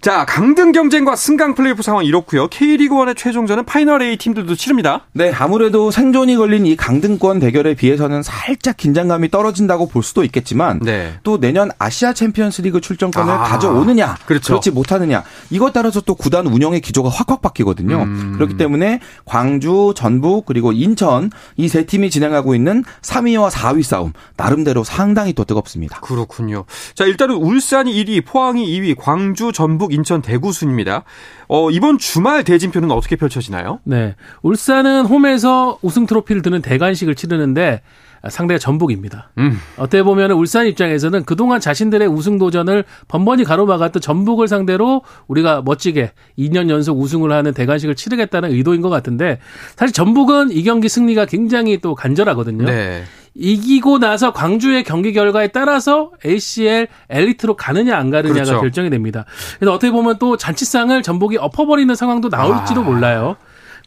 자 0.00 0.24
강등 0.26 0.72
경쟁과 0.72 1.16
승강 1.16 1.54
플레이오프 1.54 1.82
상황 1.82 2.04
이렇고요. 2.04 2.48
K리그 2.48 2.94
1의 2.94 3.16
최종전은 3.16 3.64
파이널 3.64 4.02
A 4.02 4.16
팀들도 4.16 4.54
치릅니다. 4.56 5.06
네, 5.12 5.32
아무래도 5.32 5.90
생존이 5.90 6.36
걸린 6.36 6.66
이 6.66 6.76
강등권 6.76 7.38
대결에 7.38 7.74
비해서는 7.74 8.22
살짝 8.22 8.76
긴장감이 8.76 9.30
떨어진다고 9.30 9.88
볼 9.88 10.02
수도 10.02 10.24
있겠지만 10.24 10.80
네. 10.82 11.14
또 11.22 11.38
내년 11.38 11.70
아시아 11.78 12.12
챔피언스 12.12 12.62
리그 12.62 12.80
출전권을 12.80 13.32
아, 13.32 13.38
가져오느냐, 13.44 14.16
그렇죠. 14.26 14.54
그렇지 14.54 14.70
못하느냐, 14.72 15.22
이것 15.50 15.72
따라서 15.72 16.00
또 16.00 16.14
구단 16.14 16.46
운영의 16.46 16.80
기조가 16.80 17.08
확확 17.08 17.40
바뀌거든요. 17.42 18.02
음. 18.02 18.32
그렇기 18.34 18.56
때문에 18.56 19.00
광주, 19.24 19.92
전북, 19.96 20.44
그리고 20.46 20.72
인천 20.72 21.30
이 21.56 21.68
세 21.68 21.84
팀이 21.84 22.08
진행하고 22.10 22.54
있는 22.54 22.82
3위와 23.02 23.50
4위 23.50 23.82
싸움 23.82 24.12
나름대로 24.36 24.84
상당히 24.84 25.32
또 25.34 25.44
뜨겁습니다. 25.44 25.57
뜨겁습니다. 25.58 26.00
그렇군요. 26.00 26.64
자, 26.94 27.04
일단은 27.04 27.36
울산이 27.36 27.92
1위, 27.92 28.24
포항이 28.24 28.66
2위, 28.66 28.96
광주, 28.96 29.52
전북, 29.52 29.92
인천, 29.92 30.22
대구 30.22 30.52
순입니다. 30.52 31.04
어, 31.48 31.70
이번 31.70 31.98
주말 31.98 32.44
대진표는 32.44 32.90
어떻게 32.90 33.16
펼쳐지나요? 33.16 33.80
네. 33.84 34.14
울산은 34.42 35.06
홈에서 35.06 35.78
우승 35.82 36.06
트로피를 36.06 36.42
드는 36.42 36.62
대관식을 36.62 37.14
치르는데 37.14 37.82
상대가 38.30 38.58
전북입니다. 38.58 39.30
음. 39.38 39.58
어떻게 39.76 40.02
보면 40.02 40.32
울산 40.32 40.66
입장에서는 40.66 41.24
그동안 41.24 41.60
자신들의 41.60 42.08
우승 42.08 42.36
도전을 42.36 42.84
번번이 43.06 43.44
가로막았던 43.44 44.02
전북을 44.02 44.48
상대로 44.48 45.02
우리가 45.28 45.62
멋지게 45.64 46.12
2년 46.36 46.68
연속 46.68 46.98
우승을 46.98 47.30
하는 47.30 47.54
대관식을 47.54 47.94
치르겠다는 47.94 48.50
의도인 48.50 48.80
것 48.80 48.88
같은데 48.88 49.38
사실 49.76 49.92
전북은 49.92 50.50
이 50.50 50.64
경기 50.64 50.88
승리가 50.88 51.26
굉장히 51.26 51.78
또 51.78 51.94
간절하거든요. 51.94 52.64
네. 52.64 53.04
이기고 53.38 53.98
나서 53.98 54.32
광주의 54.32 54.82
경기 54.82 55.12
결과에 55.12 55.48
따라서 55.48 56.10
ACL 56.26 56.88
엘리트로 57.08 57.56
가느냐 57.56 57.96
안 57.96 58.10
가느냐가 58.10 58.44
그렇죠. 58.44 58.60
결정이 58.60 58.90
됩니다. 58.90 59.24
그래서 59.58 59.72
어떻게 59.72 59.92
보면 59.92 60.18
또 60.18 60.36
잔치상을 60.36 61.00
전북이 61.02 61.38
엎어버리는 61.38 61.94
상황도 61.94 62.28
나올지도 62.28 62.80
아. 62.80 62.84
몰라요. 62.84 63.36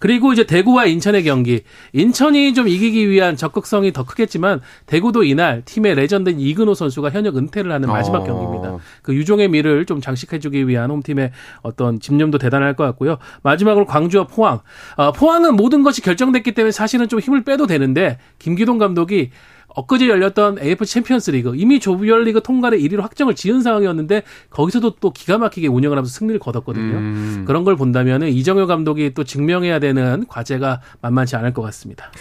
그리고 0.02 0.34
이제 0.34 0.44
대구와 0.46 0.88
인천의 0.88 1.24
경기. 1.24 1.62
인천이 1.94 2.56
좀 2.56 2.68
이기기 2.68 3.08
위한 3.08 3.36
적극성이 3.36 3.94
더 3.94 4.04
크겠지만 4.04 4.60
대구도 4.88 5.24
이날 5.24 5.62
팀의 5.64 5.94
레전드인 5.94 6.40
이근호 6.40 6.74
선수가 6.74 7.12
현역 7.12 7.38
은퇴를 7.38 7.72
하는 7.72 7.88
마지막 7.88 8.22
어. 8.22 8.24
경기입니다. 8.24 8.78
그 9.04 9.14
유종의 9.14 9.50
미를 9.50 9.86
좀 9.86 10.02
장식해주기 10.02 10.68
위한 10.68 10.90
홈팀의 10.90 11.32
어떤 11.62 12.00
집념도 12.00 12.40
대단할 12.40 12.76
것 12.76 12.84
같고요. 12.84 13.20
마지막으로 13.44 13.86
광주와 13.86 14.26
포항. 14.26 14.62
어, 14.98 15.12
포항은 15.12 15.56
모든 15.56 15.84
것이 15.84 16.02
결정됐기 16.02 16.54
때문에 16.54 16.72
사실은 16.72 17.08
좀 17.08 17.20
힘을 17.20 17.44
빼도 17.44 17.68
되는데 17.68 18.18
김기동 18.40 18.80
감독이 18.80 19.30
엊그제 19.76 20.08
열렸던 20.08 20.60
AFC 20.60 20.94
챔피언스 20.94 21.32
리그 21.32 21.54
이미 21.56 21.80
조별리그 21.80 22.42
통과를 22.44 22.80
1위로 22.80 23.02
확정을 23.02 23.36
지은 23.36 23.62
상황이었는데 23.62 24.24
거기서도 24.50 24.96
또 25.00 25.12
기가 25.12 25.38
막히게 25.38 25.68
운영을 25.68 25.98
하면서 25.98 26.12
승리를 26.12 26.40
거뒀거든요. 26.40 26.98
음. 26.98 27.44
그런 27.48 27.64
걸 27.64 27.76
본다면 27.76 28.24
이정효 28.24 28.68
감독이 28.68 29.14
또 29.14 29.24
증명해야 29.24 29.80
되는 29.80 30.26
과제가 30.28 30.82
만만치 31.02 31.36
않을 31.36 31.54
것 31.54 31.62
같습니다. 31.64 32.12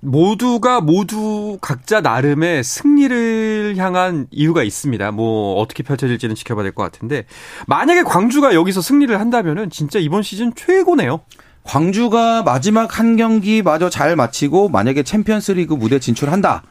모두가 0.00 0.80
모두 0.80 1.58
각자 1.60 2.00
나름의 2.00 2.62
승리를 2.64 3.74
향한 3.78 4.26
이유가 4.30 4.62
있습니다. 4.62 5.10
뭐 5.12 5.60
어떻게 5.60 5.82
펼쳐질지는 5.82 6.34
지켜봐야 6.34 6.62
될 6.64 6.72
것 6.76 6.82
같은데 6.82 7.24
만약에 7.66 8.02
광주가 8.02 8.54
여기서 8.54 8.82
승리를 8.82 9.18
한다면은 9.18 9.70
진짜 9.70 9.98
이번 9.98 10.22
시즌 10.22 10.52
최고네요. 10.54 11.20
광주가 11.62 12.42
마지막 12.44 12.98
한 12.98 13.16
경기 13.16 13.62
마저 13.62 13.90
잘 13.90 14.14
마치고 14.14 14.68
만약에 14.68 15.02
챔피언스리그 15.02 15.74
무대 15.74 15.98
진출한다. 15.98 16.62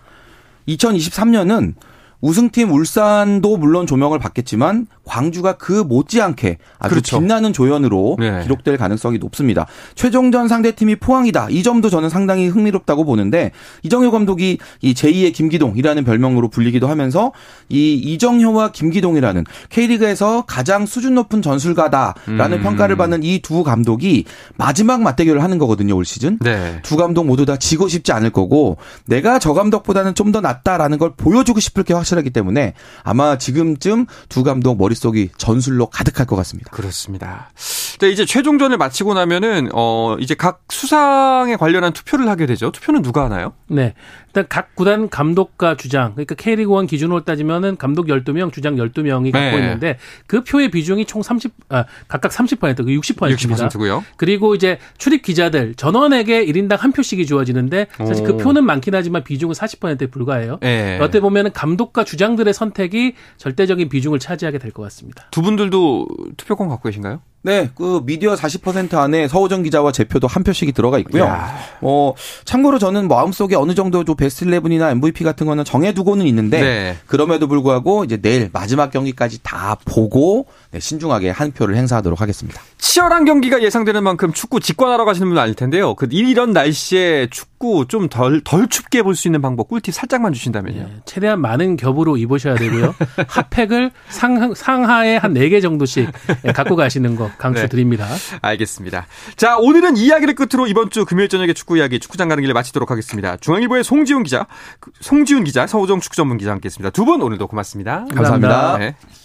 2023년은 0.67 1.75
우승팀 2.21 2.71
울산도 2.71 3.57
물론 3.57 3.85
조명을 3.87 4.19
받겠지만 4.19 4.87
광주가 5.03 5.53
그 5.57 5.71
못지않게 5.71 6.57
아주 6.79 6.89
그렇죠. 6.89 7.19
빛나는 7.19 7.53
조연으로 7.53 8.17
네. 8.19 8.41
기록될 8.43 8.77
가능성이 8.77 9.17
높습니다. 9.19 9.67
최종전 9.93 10.47
상대팀이 10.47 10.95
포항이다. 10.97 11.47
이 11.49 11.61
점도 11.63 11.89
저는 11.89 12.09
상당히 12.09 12.47
흥미롭다고 12.47 13.05
보는데 13.05 13.51
이정효 13.83 14.11
감독이 14.11 14.57
이 14.81 14.93
제2의 14.93 15.33
김기동이라는 15.33 16.03
별명으로 16.03 16.49
불리기도 16.49 16.87
하면서 16.87 17.31
이 17.69 17.93
이정효와 17.93 18.71
김기동이라는 18.71 19.43
K리그에서 19.69 20.45
가장 20.47 20.85
수준 20.85 21.15
높은 21.15 21.41
전술가다라는 21.41 22.57
음. 22.59 22.63
평가를 22.63 22.95
받는 22.97 23.23
이 23.23 23.39
두 23.45 23.63
감독이 23.63 24.25
마지막 24.57 25.01
맞대결을 25.01 25.43
하는 25.43 25.57
거거든요, 25.59 25.95
올 25.95 26.03
시즌. 26.05 26.39
네. 26.39 26.79
두 26.81 26.95
감독 26.97 27.25
모두 27.25 27.45
다 27.45 27.57
지고 27.57 27.87
싶지 27.87 28.11
않을 28.11 28.31
거고 28.31 28.77
내가 29.05 29.37
저 29.39 29.53
감독보다는 29.53 30.13
좀 30.15 30.25
더 30.31 30.41
낫다라는 30.41 30.97
걸 30.97 31.13
보여주고 31.15 31.59
싶을 31.59 31.83
게 31.83 31.93
확 31.93 32.04
실하기 32.05 32.29
때문에 32.29 32.73
아마 33.03 33.37
지금쯤 33.37 34.05
두 34.29 34.43
감독 34.43 34.77
머릿속이 34.77 35.29
전술로 35.37 35.87
가득할 35.87 36.25
것 36.25 36.35
같습니다. 36.37 36.71
그렇습니다. 36.71 37.51
자, 37.97 38.07
이제 38.07 38.25
최종전을 38.25 38.77
마치고 38.77 39.13
나면은 39.13 39.69
어 39.73 40.17
이제 40.19 40.35
각 40.35 40.63
수상에 40.69 41.55
관련한 41.55 41.93
투표를 41.93 42.27
하게 42.27 42.45
되죠. 42.45 42.71
투표는 42.71 43.01
누가 43.01 43.23
하나요? 43.25 43.53
네. 43.67 43.93
일단 44.27 44.45
각 44.49 44.75
구단 44.75 45.07
감독과 45.09 45.77
주장, 45.77 46.11
그러니까 46.13 46.35
K리그 46.35 46.77
1 46.81 46.87
기준으로 46.87 47.23
따지면은 47.23 47.77
감독 47.77 48.07
12명, 48.07 48.51
주장 48.51 48.75
12명이 48.75 49.31
갖고 49.31 49.57
네. 49.57 49.63
있는데 49.63 49.97
그 50.27 50.43
표의 50.43 50.71
비중이 50.71 51.05
총 51.05 51.23
30, 51.23 51.53
아, 51.69 51.85
각각 52.09 52.31
30%, 52.31 52.75
그 52.77 52.83
60%입니다. 52.83 53.67
60%고요. 53.69 54.03
그리고 54.17 54.55
이제 54.55 54.77
출입 54.97 55.21
기자들 55.23 55.75
전원에게 55.75 56.45
1인당 56.45 56.77
한 56.77 56.91
표씩이 56.91 57.25
주어지는데 57.25 57.87
사실 57.97 58.25
그 58.25 58.33
오. 58.33 58.37
그 58.37 58.43
표는 58.43 58.65
많긴 58.65 58.93
하지만 58.93 59.23
비중은 59.23 59.53
40%에 59.53 60.07
불과해요. 60.07 60.57
네. 60.61 60.99
어떻게 60.99 61.21
보면은 61.21 61.53
감독과 61.53 62.03
주장들의 62.03 62.53
선택이 62.53 63.13
절대적인 63.37 63.87
비중을 63.87 64.19
차지하게 64.19 64.57
될 64.59 64.71
것 64.75 64.83
같습니다. 64.83 65.27
두 65.31 65.41
분들도 65.41 66.07
투표권 66.35 66.67
갖고 66.67 66.89
계신가요? 66.89 67.21
네, 67.45 67.69
그 67.75 68.01
미디어 68.03 68.33
40% 68.33 68.95
안에 68.95 69.27
서호정 69.27 69.61
기자와 69.61 69.91
제 69.91 70.03
표도 70.03 70.25
한 70.25 70.43
표씩이 70.43 70.71
들어가 70.71 70.97
있고요. 70.97 71.25
야. 71.25 71.55
어, 71.81 72.13
참고로 72.43 72.79
저는 72.79 73.07
마음속에 73.07 73.55
어느 73.55 73.75
정도 73.75 74.03
좀 74.03 74.15
베스트 74.15 74.45
11이나 74.45 74.89
MVP 74.93 75.23
같은 75.23 75.45
거는 75.45 75.63
정해두고는 75.63 76.25
있는데 76.25 76.59
네. 76.59 76.97
그럼에도 77.05 77.47
불구하고 77.47 78.03
이제 78.03 78.17
내일 78.17 78.49
마지막 78.51 78.89
경기까지 78.89 79.43
다 79.43 79.77
보고 79.85 80.47
네, 80.71 80.79
신중하게 80.79 81.29
한 81.29 81.51
표를 81.51 81.75
행사하도록 81.75 82.19
하겠습니다. 82.19 82.59
치열한 82.79 83.25
경기가 83.25 83.61
예상되는 83.61 84.03
만큼 84.03 84.33
축구 84.33 84.59
직관하러 84.59 85.05
가시는 85.05 85.27
분은 85.27 85.39
아닐 85.39 85.53
텐데요. 85.53 85.93
그 85.93 86.07
이런 86.09 86.51
날씨에 86.51 87.27
축구 87.29 87.54
좀 87.87 88.09
덜 88.09 88.41
덜 88.43 88.67
춥게 88.67 89.01
볼 89.01 89.15
수 89.15 89.27
있는 89.27 89.41
방법 89.41 89.67
꿀팁 89.69 89.93
살짝만 89.93 90.33
주신다면요. 90.33 90.79
네, 90.81 90.95
최대한 91.05 91.39
많은 91.41 91.77
겹으로 91.77 92.17
입으셔야 92.17 92.55
되고요. 92.55 92.93
핫팩을 93.27 93.91
상, 94.09 94.53
상하에 94.53 95.17
한 95.17 95.33
4개 95.33 95.61
정도씩 95.61 96.09
갖고 96.53 96.75
가시는 96.75 97.15
거 97.15 97.31
강추드립니다. 97.37 98.05
네, 98.07 98.37
알겠습니다. 98.41 99.07
자, 99.35 99.57
오늘은 99.57 99.97
이야기를 99.97 100.35
끝으로 100.35 100.67
이번 100.67 100.89
주 100.89 101.05
금요일 101.05 101.29
저녁에 101.29 101.53
축구 101.53 101.77
이야기 101.77 101.99
축구장 101.99 102.27
가는 102.29 102.41
길을 102.41 102.53
마치도록 102.53 102.91
하겠습니다. 102.91 103.37
중앙일보의 103.37 103.83
송지훈 103.83 104.23
기자, 104.23 104.47
그 104.79 104.91
송지훈 104.99 105.43
기자, 105.45 105.65
서우정 105.65 105.99
축구 106.01 106.15
전문 106.15 106.37
기자 106.37 106.51
함께했습니다. 106.51 106.89
두 106.91 107.05
분 107.05 107.21
오늘도 107.21 107.47
고맙습니다. 107.47 108.05
감사합니다. 108.13 108.49
감사합니다. 108.49 108.77
네. 108.79 109.24